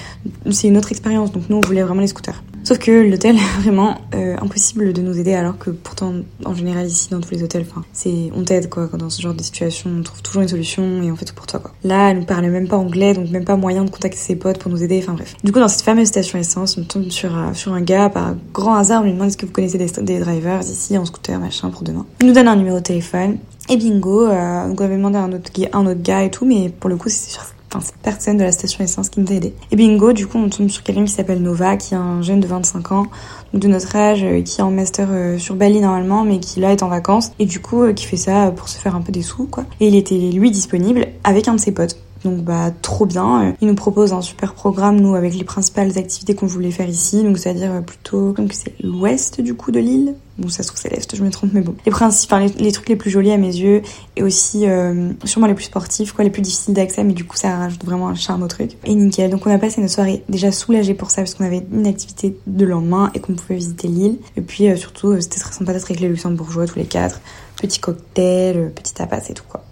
c'est 0.52 0.68
une 0.68 0.78
autre 0.78 0.92
expérience 0.92 1.32
donc 1.32 1.44
nous 1.50 1.58
on 1.58 1.62
voulait 1.62 1.84
vraiment 1.84 2.02
les 2.02 2.08
scooters 2.08 2.42
Sauf 2.68 2.80
que 2.80 2.92
l'hôtel 2.92 3.38
vraiment 3.62 3.96
euh, 4.14 4.36
impossible 4.42 4.92
de 4.92 5.02
nous 5.02 5.18
aider 5.18 5.34
alors 5.34 5.58
que 5.58 5.70
pourtant 5.70 6.16
en 6.44 6.54
général 6.54 6.86
ici 6.86 7.08
dans 7.10 7.22
tous 7.22 7.32
les 7.32 7.42
hôtels, 7.42 7.66
c'est 7.94 8.30
on 8.36 8.44
t'aide 8.44 8.68
quoi 8.68 8.90
dans 8.92 9.10
ce 9.10 9.22
genre 9.22 9.34
de 9.34 9.42
situation 9.42 9.90
on 9.98 10.04
trouve 10.04 10.22
toujours 10.22 10.42
une 10.42 10.50
solution 10.50 11.02
et 11.02 11.10
on 11.10 11.16
fait 11.16 11.24
tout 11.24 11.34
pour 11.34 11.48
toi 11.48 11.62
quoi. 11.62 11.72
Là 11.86 12.12
elle 12.12 12.20
ne 12.20 12.26
parlait 12.26 12.50
même 12.50 12.68
pas 12.68 12.76
anglais 12.76 13.14
donc 13.14 13.30
même 13.30 13.46
pas 13.46 13.56
moyen 13.56 13.86
de 13.86 13.90
contacter 13.90 14.18
ses 14.18 14.36
potes 14.36 14.58
pour 14.58 14.70
nous 14.70 14.84
aider, 14.84 15.00
enfin 15.02 15.14
bref. 15.14 15.36
Du 15.46 15.54
coup 15.54 15.62
dans 15.62 15.70
cette 15.70 15.84
fameuse 15.84 16.10
station 16.10 16.40
essence 16.40 16.78
on 16.78 16.84
tombe 16.84 17.10
sur, 17.10 17.34
un 17.34 17.82
gars 17.82 18.10
par 18.10 18.36
grand 18.54 18.76
hasard 18.76 19.00
on 19.02 19.06
lui 19.06 19.14
demande 19.14 19.30
est-ce 19.30 19.38
que 19.38 19.46
vous 19.46 19.54
connaissez 19.54 19.78
des, 19.78 20.20
drivers 20.20 20.60
ici 20.60 20.98
en 20.98 21.06
scooter 21.06 21.40
machin 21.40 21.70
pour 21.70 21.84
demain? 21.84 22.06
Il 22.20 22.28
nous 22.28 22.34
donne 22.34 22.50
un 22.50 22.58
numéro 22.58 22.80
de 22.80 22.84
téléphone 22.84 23.38
et 23.70 23.78
bingo, 23.78 24.26
euh, 24.26 24.68
on 24.68 24.76
avait 24.84 24.98
demandé 24.98 25.18
à 25.18 25.22
un 25.22 25.32
autre, 25.32 25.52
un 25.72 25.86
autre 25.86 26.02
gars 26.02 26.26
et 26.26 26.32
tout 26.32 26.44
mais 26.44 26.68
pour 26.68 26.90
le 26.90 26.98
coup 26.98 27.08
c'est 27.08 27.32
sur 27.32 27.44
enfin 27.70 27.84
cette 27.86 27.98
personne 27.98 28.38
de 28.38 28.44
la 28.44 28.52
station 28.52 28.84
essence 28.84 29.10
qui 29.10 29.20
nous 29.20 29.32
a 29.32 29.36
aidé. 29.36 29.54
Et 29.72 29.76
bingo, 29.76 30.14
du 30.14 30.28
coup 30.28 30.38
on 30.38 30.50
tombe 30.50 30.70
sur 30.70 30.84
quelqu'un 30.84 31.06
qui 31.06 31.12
s'appelle 31.12 31.42
Nova, 31.42 31.78
qui 31.78 31.94
est 31.94 31.98
un 31.98 32.22
jeune 32.22 32.40
de 32.40 32.48
25 32.48 32.92
ans, 32.92 33.08
de 33.54 33.68
notre 33.68 33.96
âge, 33.96 34.24
euh, 34.24 34.42
qui 34.42 34.60
est 34.60 34.64
en 34.64 34.72
master 34.72 35.08
euh, 35.12 35.38
sur 35.38 35.56
Bali 35.56 35.82
normalement, 35.82 36.24
mais 36.24 36.40
qui 36.40 36.60
là 36.60 36.72
est 36.72 36.84
en 36.84 36.90
vacances, 36.90 37.32
et 37.40 37.46
du 37.46 37.60
coup 37.60 37.84
euh, 37.84 37.94
qui 37.94 38.06
fait 38.06 38.18
ça 38.18 38.52
pour 38.56 38.70
se 38.70 38.78
faire 38.78 38.96
un 38.96 39.02
peu 39.02 39.12
des 39.12 39.22
sous 39.22 39.46
quoi. 39.46 39.66
Et 39.80 39.88
il 39.88 39.96
était 39.96 40.18
lui 40.18 40.52
disponible 40.52 41.08
avec 41.24 41.48
un 41.48 41.56
de 41.56 41.60
ses 41.60 41.72
potes. 41.72 41.98
Donc 42.26 42.40
bah 42.40 42.72
trop 42.82 43.06
bien. 43.06 43.56
Il 43.62 43.68
nous 43.68 43.76
propose 43.76 44.12
un 44.12 44.22
super 44.22 44.56
programme 44.56 45.00
nous 45.00 45.14
avec 45.14 45.36
les 45.36 45.44
principales 45.44 45.98
activités 45.98 46.34
qu'on 46.34 46.48
voulait 46.48 46.72
faire 46.72 46.90
ici. 46.90 47.24
Donc 47.24 47.38
c'est-à-dire 47.38 47.84
plutôt 47.86 48.32
donc 48.32 48.54
c'est 48.54 48.74
l'ouest 48.84 49.40
du 49.40 49.54
coup 49.54 49.72
de 49.72 49.80
l'île. 49.80 50.16
Bon 50.38 50.50
ça 50.50 50.64
se 50.64 50.68
trouve 50.68 50.80
c'est 50.80 50.90
l'est, 50.90 51.16
je 51.16 51.24
me 51.24 51.32
trompe 51.32 51.52
mais 51.54 51.62
bon. 51.62 51.76
Les 51.86 51.92
principes, 51.92 52.32
enfin, 52.32 52.46
les, 52.60 52.72
trucs 52.72 52.90
les 52.90 52.96
plus 52.96 53.10
jolis 53.10 53.32
à 53.32 53.38
mes 53.38 53.56
yeux 53.56 53.82
et 54.16 54.24
aussi 54.24 54.68
euh, 54.68 55.10
sûrement 55.24 55.48
les 55.48 55.54
plus 55.54 55.66
sportifs 55.66 56.12
quoi, 56.14 56.24
les 56.24 56.30
plus 56.30 56.42
difficiles 56.42 56.74
d'accès 56.74 57.04
mais 57.04 57.14
du 57.14 57.26
coup 57.26 57.38
ça 57.38 57.58
rajoute 57.58 57.84
vraiment 57.84 58.08
un 58.08 58.16
charme 58.16 58.44
au 58.44 58.48
truc. 58.48 58.78
Et 58.84 58.94
nickel. 58.94 59.32
Donc 59.32 59.48
on 59.48 59.52
a 59.52 59.58
passé 59.58 59.82
notre 59.82 59.94
soirée 59.94 60.24
déjà 60.30 60.52
soulagée 60.52 60.94
pour 60.94 61.10
ça 61.10 61.22
parce 61.22 61.34
qu'on 61.34 61.46
avait 61.46 61.66
une 61.72 61.88
activité 61.88 62.38
de 62.46 62.66
lendemain 62.66 63.12
et 63.14 63.20
qu'on 63.20 63.34
pouvait 63.34 63.56
visiter 63.56 63.88
l'île. 63.88 64.20
Et 64.36 64.42
puis 64.42 64.70
euh, 64.70 64.76
surtout 64.76 65.10
euh, 65.10 65.22
c'était 65.22 65.40
très 65.40 65.54
sympa 65.54 65.74
d'être 65.74 65.86
avec 65.86 66.00
les 66.00 66.10
luxembourgeois 66.10 66.68
tous 66.68 66.78
les 66.78 66.86
quatre. 66.86 67.20
Petit 67.60 67.80
cocktail, 67.80 68.72
petit 68.76 68.94
tapas 68.94 69.22
et 69.30 69.34
tout 69.34 69.46
quoi. 69.50 69.64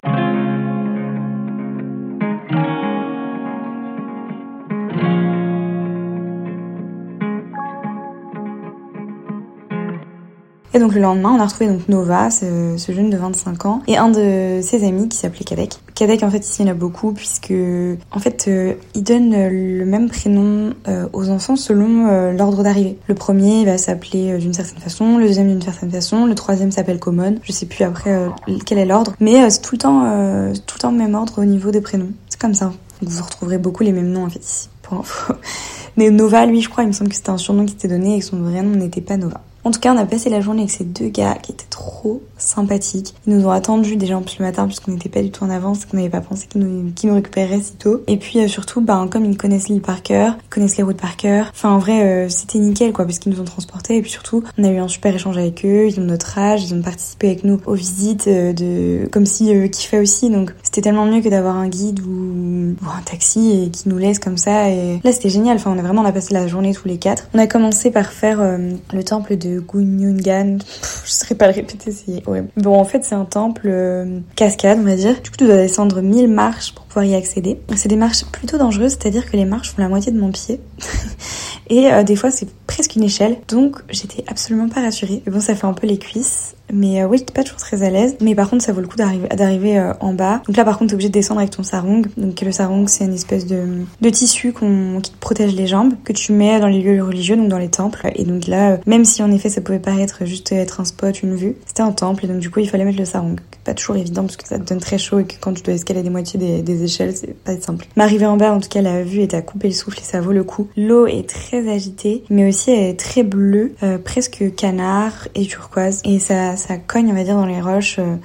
Et 10.76 10.80
donc 10.80 10.94
le 10.94 11.00
lendemain, 11.00 11.34
on 11.34 11.40
a 11.40 11.46
retrouvé 11.46 11.70
donc 11.70 11.88
Nova, 11.88 12.30
ce, 12.30 12.76
jeune 12.90 13.10
de 13.10 13.16
25 13.16 13.66
ans, 13.66 13.82
et 13.88 13.96
un 13.96 14.10
de 14.10 14.60
ses 14.62 14.86
amis 14.86 15.08
qui 15.08 15.18
s'appelait 15.18 15.46
Kadek. 15.46 15.80
Kadek, 15.96 16.22
en 16.22 16.30
fait, 16.30 16.46
il 16.60 16.66
y 16.66 16.68
en 16.68 16.72
a 16.72 16.74
beaucoup, 16.74 17.14
puisque, 17.14 17.54
en 18.12 18.20
fait, 18.20 18.50
euh, 18.50 18.74
il 18.94 19.02
donne 19.02 19.32
le 19.32 19.86
même 19.86 20.10
prénom 20.10 20.74
euh, 20.90 21.08
aux 21.14 21.30
enfants 21.30 21.56
selon 21.56 22.08
euh, 22.08 22.34
l'ordre 22.34 22.62
d'arrivée. 22.62 22.98
Le 23.08 23.16
premier 23.16 23.64
va 23.64 23.78
s'appeler 23.78 24.38
d'une 24.38 24.54
certaine 24.54 24.80
façon, 24.80 25.18
le 25.18 25.28
deuxième 25.28 25.48
d'une 25.48 25.62
certaine 25.62 25.92
façon, 25.92 26.26
le 26.26 26.36
troisième 26.36 26.72
s'appelle 26.72 27.00
Common. 27.00 27.38
Je 27.44 27.54
sais 27.54 27.68
plus 27.68 27.86
après 27.86 28.14
quel 28.66 28.78
est 28.78 28.86
l'ordre, 28.86 29.16
mais 29.22 29.50
c'est 29.50 29.62
tout 29.62 29.76
le 29.76 29.80
temps, 29.80 30.02
tout 30.68 30.76
le 30.76 30.82
temps 30.82 30.92
le 30.92 30.98
même 30.98 31.16
ordre 31.16 31.42
au 31.42 31.46
niveau 31.46 31.72
des 31.72 31.80
prénoms. 31.80 32.12
C'est 32.28 32.42
comme 32.42 32.54
ça. 32.54 32.74
Donc 33.02 33.12
vous 33.12 33.24
retrouverez 33.24 33.60
beaucoup 33.60 33.84
les 33.84 33.94
mêmes 33.94 34.12
noms, 34.12 34.26
en 34.26 34.30
fait, 34.30 34.44
ici, 34.44 34.68
pour 34.82 35.00
info. 35.00 35.36
Mais 35.96 36.10
Nova, 36.10 36.46
lui, 36.46 36.60
je 36.60 36.68
crois, 36.68 36.84
il 36.84 36.88
me 36.88 36.92
semble 36.92 37.12
que 37.12 37.16
c'était 37.16 37.30
un 37.30 37.38
surnom 37.38 37.66
qui 37.66 37.76
était 37.76 37.88
donné 37.88 38.18
et 38.18 38.20
que 38.20 38.26
son 38.26 38.42
vrai 38.42 38.62
nom 38.62 38.76
n'était 38.76 39.00
pas 39.00 39.16
Nova. 39.16 39.40
En 39.66 39.72
tout 39.72 39.80
cas, 39.80 39.92
on 39.92 39.98
a 39.98 40.06
passé 40.06 40.30
la 40.30 40.42
journée 40.42 40.62
avec 40.62 40.72
ces 40.72 40.84
deux 40.84 41.08
gars 41.08 41.34
qui 41.42 41.52
étaient 41.52 41.66
trop 41.72 42.22
sympathiques. 42.38 43.16
Ils 43.26 43.36
nous 43.36 43.48
ont 43.48 43.50
attendus 43.50 43.96
déjà 43.96 44.16
en 44.16 44.22
plus 44.22 44.38
le 44.38 44.46
matin 44.46 44.68
puisqu'on 44.68 44.92
n'était 44.92 45.10
pas 45.10 45.24
du 45.24 45.32
tout 45.32 45.44
en 45.44 45.50
avance, 45.50 45.86
qu'on 45.86 45.98
n'avait 45.98 46.10
pas 46.10 46.22
pensé 46.22 46.46
qu'ils 46.46 46.62
nous, 46.62 46.94
nous 47.04 47.14
récupéreraient 47.16 47.62
si 47.62 47.74
tôt. 47.74 48.04
Et 48.06 48.18
puis 48.18 48.42
euh, 48.42 48.48
surtout, 48.48 48.80
ben, 48.82 49.08
comme 49.08 49.26
ils 49.26 49.36
connaissent 49.38 49.68
l'île 49.68 49.82
par 49.82 50.04
cœur, 50.04 50.38
ils 50.40 50.50
connaissent 50.50 50.78
les 50.78 50.84
routes 50.84 51.02
par 51.02 51.18
cœur. 51.18 51.48
Enfin, 51.52 51.72
en 51.72 51.80
vrai, 51.80 52.04
euh, 52.04 52.30
c'était 52.30 52.60
nickel 52.60 52.94
quoi 52.94 53.06
puisqu'ils 53.06 53.32
nous 53.32 53.42
ont 53.42 53.46
transportés. 53.46 53.98
Et 53.98 54.02
puis 54.04 54.12
surtout, 54.12 54.44
on 54.60 54.64
a 54.64 54.70
eu 54.70 54.78
un 54.78 54.88
super 54.88 55.16
échange 55.16 55.36
avec 55.40 55.66
eux. 55.66 55.88
Ils 55.88 56.00
ont 56.00 56.04
notre 56.04 56.38
âge, 56.38 56.64
ils 56.64 56.76
ont 56.76 56.84
participé 56.84 57.28
avec 57.28 57.44
nous 57.44 57.60
aux 57.66 57.74
visites 57.74 58.28
euh, 58.28 58.54
de 58.54 59.10
comme 59.12 59.26
si 59.26 59.52
eux 59.52 59.66
kiffaient 59.66 60.00
aussi. 60.00 60.30
Donc 60.30 60.54
c'était 60.62 60.82
tellement 60.82 61.08
mieux 61.08 61.22
que 61.22 61.30
d'avoir 61.30 61.56
un 61.56 61.70
guide 61.70 62.02
ou... 62.02 62.76
ou, 62.82 62.88
un 62.88 63.02
taxi 63.04 63.64
et 63.64 63.72
qui 63.72 63.90
nous 63.90 63.98
laisse 63.98 64.20
comme 64.20 64.38
ça. 64.38 64.70
Et 64.70 65.02
là, 65.04 65.12
c'était 65.12 65.30
génial. 65.30 65.58
Enfin, 65.58 65.74
on 65.76 65.80
a 65.80 65.82
vraiment 65.82 66.04
on 66.04 66.06
a 66.06 66.12
passé 66.12 66.36
la 66.36 66.46
journée 66.46 66.76
tous 66.76 66.88
les 66.88 66.98
quatre. 66.98 67.30
On 67.34 67.40
a 67.40 67.48
commencé 67.48 67.90
par 67.90 68.12
faire 68.12 68.42
le 68.94 69.04
temple 69.04 69.38
de 69.38 69.55
Gunyungan. 69.60 70.60
Je 71.06 71.12
saurais 71.12 71.36
pas 71.36 71.48
le 71.48 71.54
répéter, 71.54 71.92
c'est 71.92 72.28
horrible. 72.28 72.50
Bon, 72.58 72.76
en 72.76 72.86
fait, 72.86 73.04
c'est 73.04 73.16
un 73.16 73.26
temple 73.26 73.68
euh, 73.68 74.20
cascade, 74.36 74.80
on 74.80 74.84
va 74.84 74.96
dire. 74.96 75.22
Du 75.22 75.30
coup, 75.30 75.38
tu 75.38 75.46
dois 75.46 75.58
descendre 75.58 76.02
1000 76.02 76.28
marches 76.28 76.74
pour 76.74 76.86
pouvoir 76.86 77.06
y 77.06 77.16
accéder. 77.16 77.60
C'est 77.76 77.90
des 77.90 77.96
marches 77.96 78.26
plutôt 78.26 78.58
dangereuses, 78.58 78.92
c'est-à-dire 78.92 79.30
que 79.30 79.38
les 79.38 79.46
marches 79.46 79.72
font 79.72 79.82
la 79.82 79.90
moitié 79.90 80.12
de 80.12 80.20
mon 80.20 80.32
pied. 80.32 80.60
Et 81.70 81.92
euh, 81.92 82.04
des 82.04 82.16
fois, 82.16 82.32
c'est 82.32 82.48
presque 82.68 82.96
une 82.96 83.04
échelle. 83.04 83.38
Donc, 83.48 83.78
j'étais 83.90 84.24
absolument 84.28 84.70
pas 84.70 84.82
rassurée. 84.82 85.22
Mais 85.26 85.32
bon, 85.32 85.40
ça 85.40 85.56
fait 85.56 85.68
un 85.68 85.74
peu 85.74 85.88
les 85.88 85.98
cuisses. 85.98 86.55
Mais 86.74 87.02
euh, 87.02 87.08
oui, 87.08 87.18
j'étais 87.18 87.34
pas 87.34 87.44
toujours 87.44 87.60
très 87.60 87.84
à 87.84 87.90
l'aise. 87.90 88.18
Mais 88.22 88.36
par 88.36 88.50
contre, 88.50 88.64
ça 88.64 88.74
vaut 88.74 88.82
le 88.82 88.88
coup 88.88 88.98
d'arriver 88.98 89.78
euh, 89.78 89.94
en 90.00 90.14
bas. 90.14 90.42
Donc 90.48 90.58
là, 90.58 90.66
par 90.66 90.78
contre, 90.78 90.90
t'es 90.90 90.94
obligé 90.96 91.10
de 91.10 91.14
descendre 91.14 91.40
avec 91.40 91.52
ton 91.52 91.64
sarong. 91.64 92.06
Donc 92.18 92.42
le 92.42 92.52
sarong, 92.52 92.88
c'est 92.88 93.06
une 93.06 93.14
espèce 93.14 93.46
de, 93.46 93.64
de 94.02 94.10
tissu 94.10 94.54
qui 94.54 95.12
te 95.12 95.18
protège 95.20 95.54
les 95.56 95.68
jambes, 95.68 95.94
que 96.04 96.14
tu 96.14 96.32
mets 96.32 96.60
dans 96.60 96.68
les 96.68 96.82
lieux 96.82 97.04
religieux, 97.04 97.36
donc 97.36 97.50
dans 97.50 97.58
les 97.58 97.70
temples. 97.70 98.10
Et 98.16 98.24
donc 98.24 98.48
là, 98.48 98.72
euh, 98.72 98.78
même 98.86 99.06
si 99.06 99.22
en 99.24 99.32
effet, 99.32 99.50
ça 99.50 99.62
pouvait 99.62 99.80
paraître 99.80 100.26
juste 100.26 100.52
être 100.52 100.80
un 100.80 100.86
spot, 100.86 101.22
une 101.24 101.36
vue, 101.36 101.56
c'était 101.66 101.82
un 101.82 101.92
temple. 101.92 102.26
Et 102.26 102.28
donc 102.28 102.40
du 102.40 102.50
coup, 102.50 102.60
il 102.60 102.70
fallait 102.70 102.86
mettre 102.86 103.00
le 103.00 103.06
sarong. 103.06 103.40
Pas 103.66 103.74
toujours 103.74 103.98
évident 103.98 104.22
parce 104.22 104.38
que 104.38 104.48
ça 104.48 104.60
te 104.60 104.64
donne 104.64 104.80
très 104.80 104.98
chaud 104.98 105.20
et 105.20 105.26
que 105.26 105.34
quand 105.42 105.54
tu 105.54 105.64
dois 105.64 105.74
escalader 105.74 106.06
des 106.06 106.10
moitiés 106.12 106.40
des, 106.40 106.62
des 106.62 106.84
échelles, 106.84 107.16
c'est 107.16 107.36
pas 107.36 107.60
simple. 107.60 107.88
Mais 107.98 108.04
arriver 108.04 108.26
en 108.26 108.38
bas, 108.38 108.54
en 108.54 108.60
tout 108.60 108.70
cas, 108.70 108.82
la 108.82 109.04
vue 109.04 109.22
était 109.22 109.38
à 109.38 109.42
couper 109.42 109.68
le 109.68 109.74
souffle 109.74 110.00
et 110.00 110.04
ça 110.04 110.22
vaut 110.22 110.32
le 110.32 110.44
coup. 110.44 110.70
L'eau 110.78 111.08
est 111.08 111.28
très 111.28 111.68
agitée, 111.70 112.24
mais 112.30 112.48
aussi 112.48 112.72
elle 112.72 112.92
est 112.92 113.00
très 113.00 113.24
bleue, 113.24 113.74
presque 114.04 114.56
canard 114.56 115.28
et 115.36 115.46
turquoise. 115.46 116.02
Et 116.06 116.20
ça, 116.20 116.56
ça 116.56 116.78
cogne, 116.78 117.10
on 117.12 117.16
va 117.16 117.24
dire, 117.24 117.36
dans 117.36 117.46
les 117.46 117.62
roches 117.62 117.98
euh, 118.00 118.16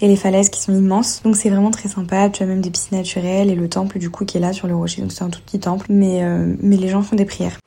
et 0.00 0.08
les 0.08 0.16
falaises 0.16 0.48
qui 0.48 0.60
sont 0.60 0.74
immenses. 0.74 1.22
Donc 1.22 1.36
c'est 1.36 1.50
vraiment 1.50 1.70
très 1.70 1.88
sympa. 1.88 2.28
Tu 2.30 2.42
as 2.42 2.46
même 2.46 2.60
des 2.60 2.70
piscines 2.70 2.98
naturelles 2.98 3.50
et 3.50 3.54
le 3.54 3.68
temple 3.68 3.98
du 3.98 4.10
coup 4.10 4.24
qui 4.24 4.38
est 4.38 4.40
là 4.40 4.52
sur 4.52 4.66
le 4.66 4.74
rocher. 4.74 5.02
Donc 5.02 5.12
c'est 5.12 5.24
un 5.24 5.30
tout 5.30 5.40
petit 5.44 5.60
temple, 5.60 5.86
mais, 5.88 6.22
euh, 6.22 6.54
mais 6.60 6.76
les 6.76 6.88
gens 6.88 7.02
font 7.02 7.16
des 7.16 7.24
prières. 7.24 7.58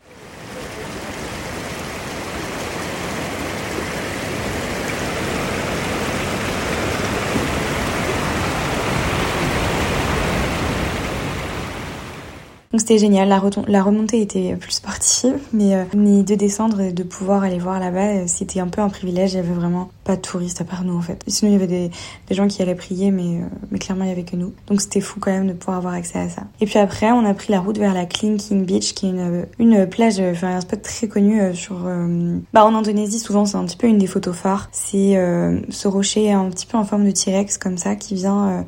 Donc 12.73 12.79
c'était 12.79 12.97
génial, 12.97 13.29
la, 13.67 13.83
remontée 13.83 14.19
était 14.19 14.55
plus 14.55 14.71
sportive, 14.71 15.35
mais, 15.53 15.75
euh, 15.75 15.83
mais 15.95 16.23
de 16.23 16.33
descendre 16.33 16.81
et 16.81 16.91
de 16.91 17.03
pouvoir 17.03 17.43
aller 17.43 17.59
voir 17.59 17.79
là-bas, 17.79 18.07
euh, 18.07 18.23
c'était 18.25 18.61
un 18.61 18.67
peu 18.67 18.81
un 18.81 18.89
privilège. 18.89 19.33
Il 19.33 19.35
y 19.35 19.39
avait 19.39 19.53
vraiment 19.53 19.91
pas 20.03 20.15
de 20.15 20.21
touristes 20.21 20.61
à 20.61 20.63
part 20.63 20.83
nous 20.83 20.97
en 20.97 21.01
fait. 21.01 21.23
Sinon 21.27 21.51
il 21.51 21.53
y 21.53 21.57
avait 21.57 21.67
des, 21.67 21.91
des 22.27 22.35
gens 22.35 22.47
qui 22.47 22.61
allaient 22.61 22.75
prier, 22.75 23.11
mais, 23.11 23.41
euh, 23.41 23.45
mais 23.71 23.79
clairement 23.79 24.05
il 24.05 24.09
y 24.09 24.11
avait 24.11 24.23
que 24.23 24.35
nous. 24.35 24.53
Donc 24.67 24.81
c'était 24.81 25.01
fou 25.01 25.19
quand 25.19 25.31
même 25.31 25.47
de 25.47 25.53
pouvoir 25.53 25.77
avoir 25.77 25.93
accès 25.93 26.19
à 26.19 26.29
ça. 26.29 26.43
Et 26.61 26.65
puis 26.65 26.79
après 26.79 27.11
on 27.11 27.25
a 27.25 27.33
pris 27.33 27.51
la 27.51 27.59
route 27.59 27.77
vers 27.77 27.93
la 27.93 28.05
Clinking 28.05 28.65
Beach, 28.65 28.93
qui 28.93 29.07
est 29.07 29.09
une, 29.09 29.45
une 29.59 29.87
plage, 29.87 30.19
enfin 30.19 30.55
un 30.55 30.61
spot 30.61 30.81
très 30.81 31.07
connu 31.07 31.55
sur... 31.55 31.87
bah 32.53 32.65
en 32.65 32.75
Indonésie 32.75 33.19
souvent 33.19 33.45
c'est 33.45 33.57
un 33.57 33.65
petit 33.65 33.77
peu 33.77 33.87
une 33.87 33.97
des 33.97 34.07
photos 34.07 34.35
phares. 34.35 34.69
C'est 34.71 35.15
ce 35.69 35.87
rocher 35.87 36.31
un 36.31 36.49
petit 36.49 36.65
peu 36.65 36.77
en 36.77 36.85
forme 36.85 37.05
de 37.05 37.11
T-Rex 37.11 37.57
comme 37.57 37.77
ça 37.77 37.95
qui 37.95 38.15
vient 38.15 38.65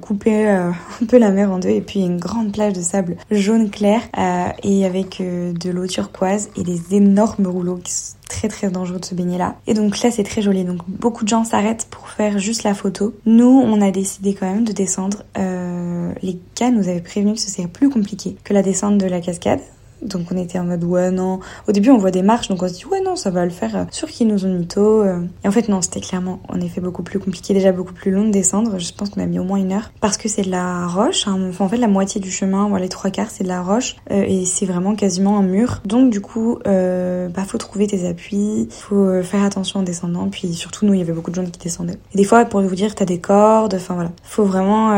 couper 0.00 0.48
un 1.02 1.06
peu 1.06 1.18
la 1.18 1.30
mer 1.30 1.50
en 1.50 1.58
deux 1.58 1.70
et 1.70 1.80
puis 1.80 2.00
une 2.00 2.18
grande 2.18 2.52
plage 2.52 2.72
de 2.72 2.80
sable 2.80 3.16
jaune 3.30 3.70
clair 3.70 4.02
euh, 4.18 4.48
et 4.62 4.84
avec 4.84 5.20
euh, 5.20 5.52
de 5.52 5.70
l'eau 5.70 5.86
turquoise 5.86 6.50
et 6.56 6.62
des 6.62 6.94
énormes 6.94 7.46
rouleaux 7.46 7.80
qui 7.82 7.92
très 8.28 8.48
très 8.48 8.70
dangereux 8.70 8.98
de 8.98 9.04
se 9.04 9.14
baigner 9.14 9.38
là. 9.38 9.56
Et 9.66 9.74
donc 9.74 10.00
là 10.02 10.10
c'est 10.10 10.24
très 10.24 10.42
joli, 10.42 10.64
donc 10.64 10.80
beaucoup 10.88 11.24
de 11.24 11.28
gens 11.28 11.44
s'arrêtent 11.44 11.86
pour 11.90 12.08
faire 12.08 12.38
juste 12.38 12.62
la 12.62 12.74
photo. 12.74 13.14
Nous 13.26 13.62
on 13.64 13.80
a 13.80 13.90
décidé 13.90 14.34
quand 14.34 14.46
même 14.46 14.64
de 14.64 14.72
descendre. 14.72 15.22
Euh, 15.38 16.12
les 16.22 16.38
gars 16.56 16.70
nous 16.70 16.88
avaient 16.88 17.00
prévenu 17.00 17.34
que 17.34 17.40
ce 17.40 17.50
serait 17.50 17.68
plus 17.68 17.90
compliqué 17.90 18.36
que 18.44 18.54
la 18.54 18.62
descente 18.62 18.98
de 18.98 19.06
la 19.06 19.20
cascade. 19.20 19.60
Donc 20.02 20.26
on 20.32 20.36
était 20.36 20.58
en 20.58 20.64
mode 20.64 20.84
ouais 20.84 21.10
non. 21.10 21.40
Au 21.68 21.72
début 21.72 21.90
on 21.90 21.98
voit 21.98 22.10
des 22.10 22.22
marches 22.22 22.48
donc 22.48 22.62
on 22.62 22.68
se 22.68 22.74
dit 22.74 22.86
ouais 22.86 23.00
non 23.00 23.16
ça 23.16 23.30
va 23.30 23.44
le 23.44 23.50
faire. 23.50 23.86
Sûr 23.90 24.08
qu'ils 24.08 24.28
nous 24.28 24.44
ont 24.44 24.52
mytho. 24.52 25.02
Euh. 25.02 25.20
Et 25.44 25.48
en 25.48 25.50
fait 25.50 25.68
non 25.68 25.80
c'était 25.82 26.00
clairement 26.00 26.40
en 26.48 26.60
effet 26.60 26.80
beaucoup 26.80 27.02
plus 27.02 27.18
compliqué, 27.18 27.54
déjà 27.54 27.72
beaucoup 27.72 27.92
plus 27.92 28.10
long 28.10 28.26
de 28.26 28.30
descendre. 28.30 28.78
Je 28.78 28.92
pense 28.92 29.10
qu'on 29.10 29.20
a 29.20 29.26
mis 29.26 29.38
au 29.38 29.44
moins 29.44 29.58
une 29.58 29.72
heure 29.72 29.92
parce 30.00 30.16
que 30.16 30.28
c'est 30.28 30.42
de 30.42 30.50
la 30.50 30.86
roche. 30.86 31.26
Hein. 31.26 31.50
En 31.58 31.68
fait 31.68 31.76
la 31.76 31.88
moitié 31.88 32.20
du 32.20 32.30
chemin, 32.30 32.68
voilà 32.68 32.84
les 32.84 32.88
trois 32.88 33.10
quarts 33.10 33.30
c'est 33.30 33.44
de 33.44 33.48
la 33.48 33.62
roche 33.62 33.96
euh, 34.10 34.24
et 34.26 34.44
c'est 34.44 34.66
vraiment 34.66 34.94
quasiment 34.94 35.38
un 35.38 35.42
mur. 35.42 35.80
Donc 35.84 36.10
du 36.10 36.20
coup 36.20 36.58
euh, 36.66 37.28
bah 37.28 37.44
faut 37.46 37.58
trouver 37.58 37.86
tes 37.86 38.06
appuis, 38.08 38.68
faut 38.70 38.96
euh, 38.96 39.22
faire 39.22 39.44
attention 39.44 39.80
en 39.80 39.82
descendant. 39.82 40.28
Puis 40.28 40.52
surtout 40.54 40.86
nous 40.86 40.94
il 40.94 40.98
y 40.98 41.02
avait 41.02 41.12
beaucoup 41.12 41.30
de 41.30 41.36
gens 41.36 41.44
qui 41.44 41.58
descendaient. 41.58 41.98
Et 42.12 42.16
des 42.16 42.24
fois 42.24 42.44
pour 42.44 42.60
vous 42.60 42.74
dire 42.74 42.94
t'as 42.94 43.04
des 43.04 43.20
cordes. 43.20 43.74
Enfin 43.74 43.94
voilà 43.94 44.10
faut 44.24 44.44
vraiment 44.44 44.92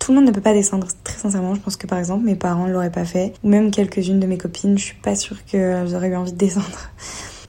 tout 0.00 0.12
le 0.12 0.18
monde 0.18 0.26
ne 0.26 0.32
peut 0.32 0.40
pas 0.40 0.52
descendre. 0.52 0.86
Très 1.02 1.18
sincèrement 1.18 1.54
je 1.54 1.60
pense 1.60 1.76
que 1.76 1.86
par 1.86 1.98
exemple 1.98 2.24
mes 2.24 2.34
parents 2.34 2.66
l'auraient 2.66 2.90
pas 2.90 3.04
fait 3.04 3.32
ou 3.42 3.48
même 3.48 3.70
quelques-unes 3.70 4.20
de 4.20 4.26
mes 4.26 4.33
copines, 4.38 4.78
je 4.78 4.84
suis 4.84 4.96
pas 4.96 5.16
sûre 5.16 5.36
que 5.50 5.84
j'aurais 5.86 6.08
eu 6.08 6.16
envie 6.16 6.32
de 6.32 6.38
descendre. 6.38 6.90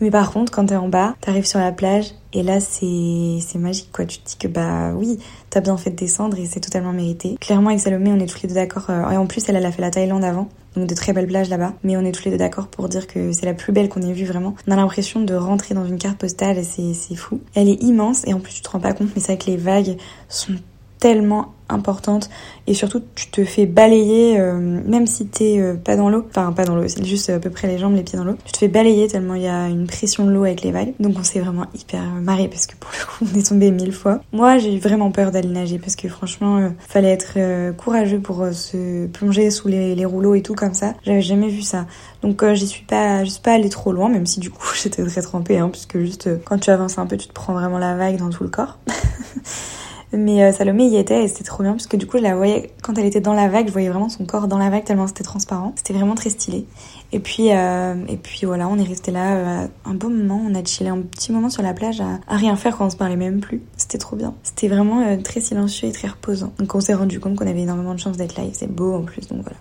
Mais 0.02 0.12
par 0.12 0.32
contre, 0.32 0.52
quand 0.52 0.66
t'es 0.66 0.76
en 0.76 0.90
bas, 0.90 1.16
t'arrives 1.22 1.46
sur 1.46 1.60
la 1.60 1.72
plage 1.72 2.12
et 2.34 2.44
là 2.44 2.60
c'est 2.60 3.40
magique 3.56 3.92
quoi. 3.94 4.06
Tu 4.06 4.20
te 4.20 4.30
dis 4.30 4.38
que 4.38 4.48
bah 4.48 4.92
oui, 4.94 5.20
t'as 5.50 5.62
bien 5.62 5.78
fait 5.78 5.92
de 5.92 5.96
descendre 5.96 6.38
et 6.38 6.46
c'est 6.46 6.60
totalement 6.60 6.92
mérité. 6.92 7.38
Clairement 7.40 7.70
avec 7.70 7.80
Salomé, 7.80 8.12
on 8.12 8.20
est 8.20 8.28
tous 8.28 8.42
les 8.44 8.50
deux 8.50 8.56
d'accord. 8.56 8.90
Euh, 8.90 9.10
et 9.10 9.18
en 9.18 9.26
plus, 9.26 9.48
elle, 9.48 9.56
elle 9.56 9.66
a 9.66 9.72
fait 9.72 9.82
la 9.82 9.92
Thaïlande 9.92 10.24
avant. 10.24 10.50
Donc 10.76 10.88
de 10.88 10.96
très 10.96 11.14
belles 11.14 11.28
plages 11.28 11.50
là-bas, 11.50 11.74
mais 11.84 11.96
on 11.96 12.02
est 12.02 12.12
tous 12.12 12.26
les 12.26 12.32
deux 12.32 12.38
d'accord 12.38 12.68
pour 12.68 12.90
dire 12.90 13.08
que 13.08 13.32
c'est 13.32 13.46
la 13.46 13.54
plus 13.54 13.72
belle 13.72 13.88
qu'on 13.88 14.02
ait 14.02 14.12
vue 14.12 14.26
vraiment. 14.26 14.56
On 14.68 14.72
a 14.74 14.76
l'impression 14.76 15.22
de 15.22 15.34
rentrer 15.34 15.74
dans 15.74 15.86
une 15.86 15.98
carte 15.98 16.18
postale 16.18 16.58
et 16.58 16.64
c'est 16.64 17.16
fou. 17.16 17.40
Elle 17.54 17.70
est 17.70 17.82
immense 17.82 18.28
et 18.28 18.34
en 18.34 18.42
plus 18.42 18.56
tu 18.56 18.62
te 18.62 18.70
rends 18.70 18.82
pas 18.82 18.92
compte, 18.92 19.08
mais 19.16 19.22
c'est 19.22 19.36
vrai 19.36 19.38
que 19.38 19.50
les 19.50 19.56
vagues 19.56 19.96
sont 20.28 20.56
tellement 21.00 21.54
importante. 21.70 22.30
Et 22.68 22.74
surtout 22.74 23.02
tu 23.16 23.30
te 23.30 23.44
fais 23.44 23.66
balayer 23.66 24.40
euh, 24.40 24.54
même 24.54 25.08
si 25.08 25.28
t'es 25.28 25.60
euh, 25.60 25.76
pas 25.76 25.96
dans 25.96 26.10
l'eau. 26.10 26.26
Enfin 26.30 26.52
pas 26.52 26.66
dans 26.66 26.76
l'eau 26.76 26.88
c'est 26.88 27.04
juste 27.04 27.30
à 27.30 27.40
peu 27.40 27.50
près 27.50 27.68
les 27.68 27.78
jambes 27.78 27.96
les 27.96 28.04
pieds 28.04 28.18
dans 28.18 28.26
l'eau. 28.26 28.36
Tu 28.46 28.52
te 28.52 28.58
fais 28.58 28.68
balayer 28.68 29.08
tellement 29.08 29.36
il 29.36 29.44
y 29.44 29.48
a 29.48 29.68
une 29.68 29.88
pression 29.88 30.26
de 30.26 30.32
l'eau 30.32 30.44
avec 30.44 30.62
les 30.62 30.72
vagues. 30.72 30.94
Donc 31.00 31.16
on 31.20 31.24
s'est 31.24 31.40
vraiment 31.40 31.66
hyper 31.74 32.02
marré 32.22 32.48
parce 32.48 32.68
que 32.68 32.76
pour 32.76 32.92
le 32.92 33.06
coup 33.06 33.32
on 33.36 33.40
est 33.40 33.48
tombé 33.48 33.72
mille 33.72 33.94
fois. 33.94 34.22
Moi 34.32 34.58
j'ai 34.58 34.76
eu 34.76 34.80
vraiment 34.80 35.12
peur 35.12 35.32
d'aller 35.32 35.50
nager 35.50 35.80
parce 35.80 35.96
que 35.96 36.08
franchement 36.08 36.58
euh, 36.58 36.70
fallait 36.88 37.12
être 37.12 37.38
courageux 37.78 38.20
pour 38.20 38.46
se 38.52 39.08
plonger 39.08 39.50
sous 39.50 39.68
les, 39.68 40.06
rouleaux 40.06 40.36
et 40.36 40.44
tout 40.44 40.54
comme 40.56 40.74
ça. 40.74 40.94
J'avais 41.04 41.22
jamais 41.22 41.50
vu 41.50 41.62
ça. 41.62 41.86
Donc 42.22 42.44
j'y 42.54 42.68
suis 42.68 42.86
pas 42.86 43.26
suis 43.26 43.42
pas 43.42 43.54
allée 43.54 43.70
trop 43.70 43.92
loin 43.92 44.10
même 44.10 44.26
si 44.26 44.40
du 44.40 44.52
coup 44.52 44.68
j'étais 44.82 45.04
très 45.04 45.22
trempée 45.22 45.58
hein, 45.58 45.70
puisque 45.72 45.98
juste 46.00 46.30
quand 46.46 46.60
tu 46.60 46.70
avances 46.70 46.98
un 47.00 47.08
peu 47.08 47.18
tu 47.18 47.28
te 47.28 47.34
prends 47.34 47.54
vraiment 47.54 47.80
la 47.80 47.96
vague 47.96 48.18
dans 48.18 48.30
tout 48.30 48.44
le 48.44 48.50
corps 48.50 48.78
Mais 50.18 50.44
euh, 50.44 50.52
Salomé 50.52 50.86
y 50.86 50.98
était 50.98 51.24
et 51.24 51.28
c'était 51.28 51.44
trop 51.44 51.64
bien 51.64 51.74
parce 51.74 51.88
que 51.88 51.98
du 51.98 52.08
coup 52.08 52.18
je 52.18 52.24
la 52.24 52.36
voyais 52.36 52.72
quand 52.82 52.98
elle 52.98 53.06
était 53.06 53.22
dans 53.22 53.34
la 53.34 53.48
vague, 53.48 53.68
je 53.68 53.72
voyais 53.72 53.90
vraiment 53.90 54.10
son 54.10 54.26
corps 54.26 54.48
dans 54.48 54.58
la 54.58 54.70
vague 54.70 54.84
tellement 54.84 55.08
c'était 55.08 55.24
transparent. 55.24 55.74
C'était 55.76 55.94
vraiment 55.94 56.16
très 56.16 56.30
stylé. 56.30 56.66
Et 57.12 57.20
puis 57.20 57.52
euh, 57.52 57.96
et 58.08 58.18
puis 58.18 58.46
voilà, 58.46 58.68
on 58.68 58.78
est 58.78 58.88
resté 58.88 59.12
là 59.12 59.36
euh, 59.36 59.68
un 59.86 59.94
beau 59.94 60.10
moment, 60.10 60.42
on 60.46 60.56
a 60.56 60.64
chillé 60.64 60.90
un 60.90 61.02
petit 61.02 61.32
moment 61.32 61.50
sur 61.50 61.64
la 61.64 61.74
plage 61.74 62.02
à, 62.02 62.20
rien 62.36 62.56
faire 62.56 62.78
quand 62.78 62.86
on 62.86 62.90
se 62.90 62.98
parlait 62.98 63.16
même 63.16 63.40
plus. 63.40 63.62
C'était 63.78 63.98
trop 63.98 64.16
bien. 64.16 64.34
C'était 64.44 64.68
vraiment 64.68 65.18
très 65.24 65.42
silencieux 65.42 65.90
et 65.90 65.92
très 65.92 66.08
reposant. 66.08 66.52
Donc 66.60 66.74
on 66.76 66.80
s'est 66.80 66.94
rendu 66.94 67.20
compte 67.20 67.36
qu'on 67.36 67.48
avait 67.48 67.62
énormément 67.62 67.94
de 67.94 68.00
chance 68.00 68.18
d'être 68.18 68.38
là 68.38 68.44
c'est 68.54 68.72
beau 68.72 68.94
en 68.94 69.02
plus 69.02 69.28
donc 69.28 69.42
voilà. 69.42 69.58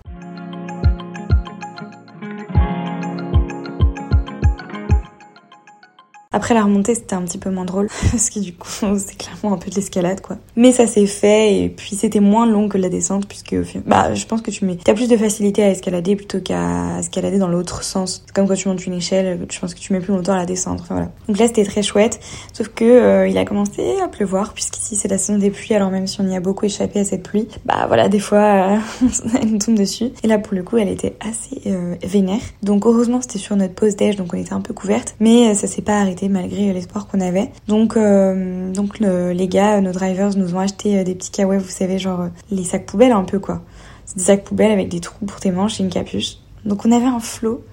Après 6.34 6.52
la 6.52 6.64
remontée, 6.64 6.96
c'était 6.96 7.14
un 7.14 7.22
petit 7.22 7.38
peu 7.38 7.48
moins 7.48 7.64
drôle 7.64 7.86
parce 8.10 8.28
que 8.28 8.40
du 8.40 8.52
coup, 8.52 8.68
c'est 8.98 9.16
clairement 9.16 9.54
un 9.54 9.56
peu 9.56 9.70
de 9.70 9.76
l'escalade 9.76 10.20
quoi. 10.20 10.36
Mais 10.56 10.72
ça 10.72 10.88
s'est 10.88 11.06
fait 11.06 11.62
et 11.62 11.68
puis 11.68 11.94
c'était 11.94 12.18
moins 12.18 12.44
long 12.44 12.68
que 12.68 12.76
la 12.76 12.88
descente 12.88 13.28
puisque 13.28 13.54
bah 13.86 14.14
je 14.14 14.26
pense 14.26 14.42
que 14.42 14.50
tu 14.50 14.64
mets 14.64 14.76
as 14.88 14.94
plus 14.94 15.08
de 15.08 15.16
facilité 15.16 15.62
à 15.62 15.70
escalader 15.70 16.16
plutôt 16.16 16.40
qu'à 16.40 16.98
escalader 16.98 17.38
dans 17.38 17.46
l'autre 17.46 17.84
sens. 17.84 18.24
C'est 18.26 18.34
comme 18.34 18.48
quand 18.48 18.56
tu 18.56 18.66
montes 18.66 18.84
une 18.84 18.94
échelle, 18.94 19.46
je 19.48 19.60
pense 19.60 19.74
que 19.74 19.78
tu 19.78 19.92
mets 19.92 20.00
plus 20.00 20.12
longtemps 20.12 20.32
à 20.32 20.38
la 20.38 20.44
descendre. 20.44 20.84
Voilà. 20.88 21.08
Donc 21.28 21.38
là, 21.38 21.46
c'était 21.46 21.62
très 21.62 21.82
chouette, 21.82 22.18
sauf 22.52 22.66
que 22.66 22.84
euh, 22.84 23.28
il 23.28 23.38
a 23.38 23.44
commencé 23.44 23.94
à 24.02 24.08
pleuvoir 24.08 24.54
puisqu'ici 24.54 24.96
c'est 24.96 25.08
la 25.08 25.18
saison 25.18 25.38
des 25.38 25.50
pluies 25.50 25.76
alors 25.76 25.90
même 25.90 26.08
si 26.08 26.20
on 26.20 26.28
y 26.28 26.34
a 26.34 26.40
beaucoup 26.40 26.66
échappé 26.66 26.98
à 26.98 27.04
cette 27.04 27.22
pluie, 27.22 27.46
bah 27.64 27.84
voilà, 27.86 28.08
des 28.08 28.18
fois 28.18 28.38
euh, 28.38 29.06
elle 29.40 29.52
nous 29.52 29.58
tombe 29.58 29.76
dessus. 29.76 30.10
Et 30.24 30.26
là 30.26 30.38
pour 30.38 30.54
le 30.54 30.64
coup, 30.64 30.78
elle 30.78 30.88
était 30.88 31.16
assez 31.20 31.60
euh, 31.66 31.94
vénère. 32.02 32.42
Donc 32.64 32.86
heureusement, 32.86 33.20
c'était 33.20 33.38
sur 33.38 33.54
notre 33.54 33.74
pause 33.74 33.94
déj 33.94 34.16
donc 34.16 34.34
on 34.34 34.36
était 34.36 34.52
un 34.52 34.60
peu 34.60 34.74
couverte, 34.74 35.14
mais 35.20 35.54
ça 35.54 35.68
s'est 35.68 35.82
pas 35.82 36.00
arrêté 36.00 36.23
malgré 36.28 36.72
l'espoir 36.72 37.06
qu'on 37.06 37.20
avait. 37.20 37.50
Donc, 37.68 37.96
euh, 37.96 38.72
donc 38.72 38.98
les 39.00 39.48
gars, 39.48 39.80
nos 39.80 39.92
drivers 39.92 40.36
nous 40.36 40.54
ont 40.54 40.58
acheté 40.58 40.98
euh, 40.98 41.04
des 41.04 41.14
petits 41.14 41.30
kawaii, 41.30 41.58
vous 41.58 41.68
savez, 41.68 41.98
genre 41.98 42.22
euh, 42.22 42.28
les 42.50 42.64
sacs 42.64 42.86
poubelles 42.86 43.12
un 43.12 43.24
peu 43.24 43.38
quoi. 43.38 43.62
C'est 44.04 44.18
des 44.18 44.24
sacs 44.24 44.44
poubelles 44.44 44.72
avec 44.72 44.88
des 44.88 45.00
trous 45.00 45.24
pour 45.24 45.40
tes 45.40 45.50
manches 45.50 45.80
et 45.80 45.84
une 45.84 45.90
capuche. 45.90 46.38
Donc 46.64 46.84
on 46.86 46.92
avait 46.92 47.06
un 47.06 47.20
flot 47.20 47.64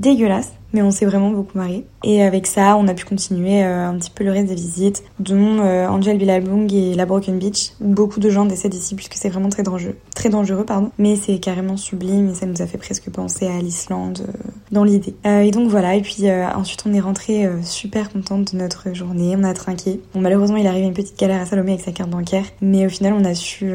dégueulasse 0.00 0.52
mais 0.72 0.82
on 0.82 0.90
s'est 0.90 1.06
vraiment 1.06 1.30
beaucoup 1.30 1.58
marré. 1.58 1.84
Et 2.04 2.22
avec 2.22 2.46
ça, 2.46 2.76
on 2.76 2.88
a 2.88 2.94
pu 2.94 3.04
continuer 3.04 3.62
euh, 3.62 3.88
un 3.88 3.98
petit 3.98 4.10
peu 4.10 4.24
le 4.24 4.32
reste 4.32 4.48
des 4.48 4.54
visites, 4.54 5.02
dont 5.18 5.58
euh, 5.60 5.88
Angel 5.88 6.16
Billabong 6.18 6.72
et 6.72 6.94
la 6.94 7.06
Broken 7.06 7.38
Beach. 7.38 7.72
Beaucoup 7.80 8.20
de 8.20 8.30
gens 8.30 8.44
décèdent 8.44 8.74
ici 8.74 8.94
puisque 8.94 9.14
c'est 9.14 9.28
vraiment 9.28 9.48
très 9.48 9.62
dangereux, 9.62 9.96
très 10.14 10.28
dangereux 10.28 10.64
pardon. 10.64 10.90
Mais 10.98 11.16
c'est 11.16 11.38
carrément 11.38 11.76
sublime 11.76 12.30
et 12.30 12.34
ça 12.34 12.46
nous 12.46 12.62
a 12.62 12.66
fait 12.66 12.78
presque 12.78 13.10
penser 13.10 13.46
à 13.46 13.58
l'Islande 13.58 14.26
euh, 14.28 14.50
dans 14.70 14.84
l'idée. 14.84 15.14
et 15.24 15.50
donc 15.50 15.68
voilà. 15.68 15.94
Et 15.96 16.02
puis 16.02 16.30
ensuite, 16.30 16.84
on 16.86 16.94
est 16.94 17.00
rentré 17.00 17.48
super 17.62 18.10
contente 18.12 18.52
de 18.52 18.58
notre 18.58 18.94
journée. 18.94 19.34
On 19.36 19.44
a 19.44 19.52
trinqué. 19.52 20.00
Malheureusement, 20.14 20.56
il 20.56 20.66
arrive 20.66 20.84
une 20.84 20.94
petite 20.94 21.18
galère 21.18 21.40
à 21.40 21.46
Salomé 21.46 21.72
avec 21.72 21.84
sa 21.84 21.92
carte 21.92 22.10
bancaire, 22.10 22.44
mais 22.60 22.86
au 22.86 22.88
final, 22.88 23.14
on 23.14 23.24
a 23.24 23.34
su 23.34 23.72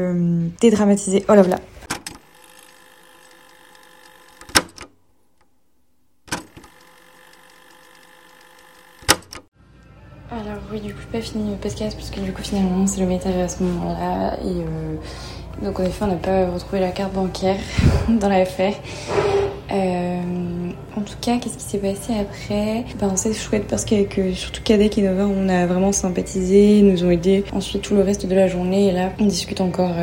dédramatiser. 0.60 1.24
Oh 1.28 1.34
là 1.34 1.42
là, 1.42 1.58
Alors 10.36 10.58
oui, 10.70 10.80
du 10.80 10.92
coup, 10.92 10.95
j'ai 10.95 10.95
pas 11.12 11.20
fini 11.20 11.50
le 11.50 11.56
podcast 11.56 11.96
parce 11.96 12.10
que 12.10 12.20
du 12.20 12.32
coup, 12.32 12.42
finalement, 12.42 12.86
c'est 12.86 13.00
le 13.00 13.06
métal 13.06 13.38
à 13.40 13.48
ce 13.48 13.62
moment-là. 13.62 14.34
Et 14.44 14.48
euh, 14.48 14.96
donc, 15.62 15.80
en 15.80 15.84
effet, 15.84 16.04
on 16.04 16.08
n'a 16.08 16.14
pas 16.14 16.50
retrouvé 16.50 16.80
la 16.80 16.90
carte 16.90 17.12
bancaire 17.12 17.58
dans 18.08 18.28
l'affaire. 18.28 18.74
Euh, 19.72 20.20
en 20.96 21.00
tout 21.00 21.16
cas, 21.20 21.38
qu'est-ce 21.38 21.58
qui 21.58 21.64
s'est 21.64 21.78
passé 21.78 22.12
après? 22.20 22.84
Ben, 22.98 23.16
C'est 23.16 23.34
chouette 23.34 23.66
parce 23.68 23.84
euh, 23.92 24.32
surtout 24.34 24.62
Kadek 24.62 24.98
et 24.98 25.02
Nova, 25.02 25.26
on 25.26 25.48
a 25.48 25.66
vraiment 25.66 25.92
sympathisé, 25.92 26.78
ils 26.78 26.86
nous 26.86 27.04
ont 27.04 27.10
aidés. 27.10 27.44
Ensuite, 27.52 27.82
tout 27.82 27.94
le 27.94 28.02
reste 28.02 28.26
de 28.26 28.34
la 28.34 28.48
journée, 28.48 28.88
et 28.88 28.92
là, 28.92 29.12
on 29.18 29.26
discute 29.26 29.60
encore 29.60 29.94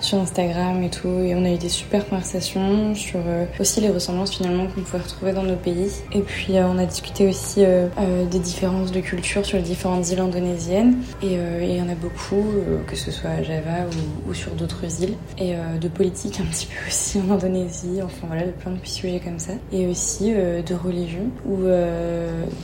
sur 0.00 0.18
Instagram 0.18 0.82
et 0.82 0.90
tout. 0.90 1.08
Et 1.08 1.34
on 1.34 1.44
a 1.44 1.50
eu 1.50 1.58
des 1.58 1.68
super 1.68 2.06
conversations 2.08 2.94
sur 2.94 3.20
euh, 3.26 3.44
aussi 3.58 3.80
les 3.80 3.90
ressemblances 3.90 4.34
finalement 4.34 4.66
qu'on 4.66 4.82
pouvait 4.82 5.02
retrouver 5.02 5.32
dans 5.32 5.42
nos 5.42 5.56
pays. 5.56 5.90
Et 6.12 6.20
puis 6.20 6.56
euh, 6.56 6.66
on 6.66 6.78
a 6.78 6.84
discuté 6.84 7.28
aussi 7.28 7.64
euh, 7.64 7.88
des 8.30 8.38
différences 8.38 8.92
de 8.92 9.00
culture 9.00 9.44
sur 9.44 9.56
les 9.56 9.62
différentes 9.62 10.10
îles 10.10 10.20
indonésiennes. 10.20 10.98
Et 11.22 11.36
il 11.62 11.76
y 11.76 11.80
en 11.80 11.88
a 11.88 11.94
beaucoup, 11.94 12.44
que 12.86 12.96
ce 12.96 13.10
soit 13.10 13.30
à 13.30 13.42
Java 13.42 13.86
ou, 14.28 14.34
sur 14.34 14.52
d'autres 14.52 15.02
îles. 15.02 15.14
Et 15.38 15.54
de 15.80 15.88
politique 15.88 16.40
un 16.40 16.44
petit 16.50 16.66
peu 16.66 16.88
aussi 16.88 17.18
en 17.18 17.32
Indonésie. 17.32 18.00
Enfin 18.02 18.26
voilà, 18.26 18.42
plein 18.44 18.72
de 18.72 18.78
sujets 18.84 19.20
comme 19.20 19.38
ça. 19.38 19.52
Et 19.72 19.86
aussi 19.86 20.32
de 20.32 20.74
religion. 20.74 21.30
Où 21.46 21.64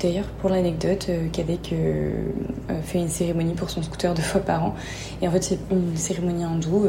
d'ailleurs 0.00 0.26
pour 0.40 0.50
l'anecdote, 0.50 1.08
Kadek 1.32 1.74
fait 2.84 2.98
une 2.98 3.08
cérémonie 3.08 3.54
pour 3.54 3.70
son 3.70 3.82
scooter 3.82 4.14
deux 4.14 4.22
fois 4.22 4.40
par 4.40 4.64
an. 4.64 4.74
Et 5.20 5.28
en 5.28 5.30
fait 5.30 5.42
c'est 5.42 5.58
une 5.70 5.96
cérémonie 5.96 6.44
hindoue 6.44 6.86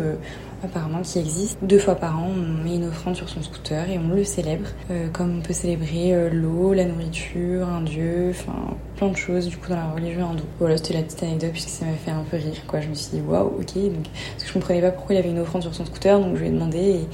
apparemment 0.63 1.01
qui 1.01 1.19
existe. 1.19 1.57
Deux 1.61 1.79
fois 1.79 1.95
par 1.95 2.19
an, 2.19 2.29
on 2.29 2.63
met 2.63 2.75
une 2.75 2.87
offrande 2.87 3.15
sur 3.15 3.29
son 3.29 3.41
scooter 3.41 3.89
et 3.89 3.99
on 3.99 4.15
le 4.15 4.23
célèbre, 4.23 4.67
euh, 4.91 5.09
comme 5.09 5.39
on 5.39 5.41
peut 5.41 5.53
célébrer 5.53 6.13
euh, 6.13 6.29
l'eau, 6.29 6.73
la 6.73 6.85
nourriture, 6.85 7.67
un 7.67 7.81
dieu, 7.81 8.29
enfin 8.31 8.75
plein 8.95 9.09
de 9.09 9.17
choses 9.17 9.47
du 9.47 9.57
coup 9.57 9.69
dans 9.69 9.75
la 9.75 9.91
religion 9.91 10.29
hindoue. 10.29 10.43
Voilà, 10.59 10.77
c'était 10.77 10.93
la 10.93 11.03
petite 11.03 11.23
anecdote 11.23 11.51
puisque 11.51 11.69
ça 11.69 11.85
m'a 11.85 11.93
fait 11.93 12.11
un 12.11 12.23
peu 12.29 12.37
rire 12.37 12.65
quoi. 12.67 12.79
Je 12.79 12.87
me 12.87 12.93
suis 12.93 13.17
dit 13.17 13.21
waouh, 13.21 13.47
ok, 13.59 13.75
donc 13.75 14.03
parce 14.03 14.43
que 14.43 14.47
je 14.47 14.53
comprenais 14.53 14.81
pas 14.81 14.91
pourquoi 14.91 15.15
il 15.15 15.19
avait 15.19 15.29
une 15.29 15.39
offrande 15.39 15.63
sur 15.63 15.75
son 15.75 15.85
scooter, 15.85 16.19
donc 16.19 16.35
je 16.35 16.41
lui 16.41 16.47
ai 16.47 16.51
demandé 16.51 16.77
et, 16.77 17.07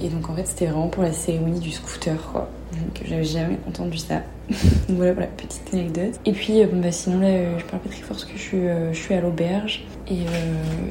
et, 0.00 0.08
donc 0.08 0.28
en 0.30 0.34
fait 0.34 0.46
c'était 0.46 0.66
vraiment 0.66 0.88
pour 0.88 1.02
la 1.02 1.12
cérémonie 1.12 1.60
du 1.60 1.70
scooter 1.70 2.16
quoi. 2.32 2.48
Donc 2.72 3.02
j'avais 3.04 3.24
jamais 3.24 3.58
entendu 3.68 3.98
ça. 3.98 4.22
donc 4.48 4.96
voilà 4.96 5.12
pour 5.12 5.20
la 5.20 5.26
petite 5.28 5.72
anecdote. 5.72 6.20
Et 6.24 6.32
puis 6.32 6.62
euh, 6.62 6.66
bah, 6.72 6.92
sinon 6.92 7.20
là 7.20 7.58
je 7.58 7.64
parle 7.64 7.82
pas 7.82 7.88
très 7.88 8.00
fort 8.00 8.16
parce 8.16 8.24
que 8.24 8.36
je 8.36 8.42
suis, 8.42 8.62
je 8.92 8.98
suis 8.98 9.14
à 9.14 9.20
l'auberge 9.20 9.84
euh, 10.10 10.14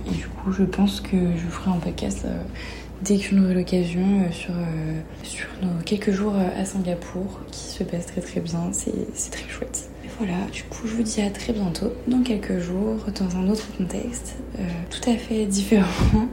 et, 0.07 0.15
du 0.15 0.27
coup, 0.27 0.51
je 0.51 0.63
pense 0.63 1.01
que 1.01 1.17
je 1.17 1.47
ferai 1.49 1.71
un 1.71 1.79
podcast 1.79 2.23
euh, 2.25 2.41
dès 3.01 3.17
que 3.17 3.23
j'en 3.23 3.43
aurai 3.43 3.53
l'occasion 3.53 4.01
euh, 4.01 4.31
sur, 4.31 4.53
sur 5.23 5.47
nos 5.61 5.81
quelques 5.83 6.11
jours 6.11 6.33
à 6.35 6.65
Singapour 6.65 7.41
qui 7.51 7.59
se 7.59 7.83
passent 7.83 8.07
très 8.07 8.21
très 8.21 8.39
bien. 8.39 8.69
C'est 8.71 9.31
très 9.31 9.47
chouette. 9.49 9.89
Et 10.05 10.09
voilà, 10.17 10.45
du 10.51 10.63
coup, 10.63 10.87
je 10.87 10.95
vous 10.95 11.03
dis 11.03 11.21
à 11.21 11.29
très 11.29 11.53
bientôt, 11.53 11.91
dans 12.07 12.21
quelques 12.21 12.59
jours, 12.59 12.97
dans 13.19 13.37
un 13.37 13.49
autre 13.49 13.67
contexte, 13.77 14.35
tout 14.89 15.09
à 15.09 15.15
fait 15.15 15.45
différent. 15.45 16.27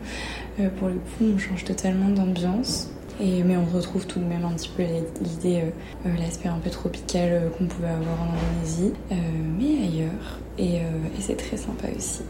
Pour 0.78 0.88
le 0.88 0.94
coup, 0.94 1.24
on 1.34 1.38
change 1.38 1.64
totalement 1.64 2.08
d'ambiance. 2.08 2.90
Et, 3.18 3.42
mais 3.42 3.56
on 3.56 3.64
retrouve 3.64 4.06
tout 4.06 4.18
de 4.18 4.24
même 4.24 4.44
un 4.44 4.52
petit 4.52 4.70
peu 4.76 4.82
l'idée, 5.22 5.62
l'aspect 6.04 6.50
un 6.50 6.58
peu 6.58 6.68
tropical 6.68 7.50
qu'on 7.56 7.66
pouvait 7.66 7.88
avoir 7.88 8.20
en 8.20 8.34
Indonésie, 8.34 8.92
mais 9.10 9.86
ailleurs. 9.86 10.38
Et, 10.58 10.76
et 10.76 11.20
c'est 11.20 11.36
très 11.36 11.56
sympa 11.56 11.88
aussi. 11.96 12.20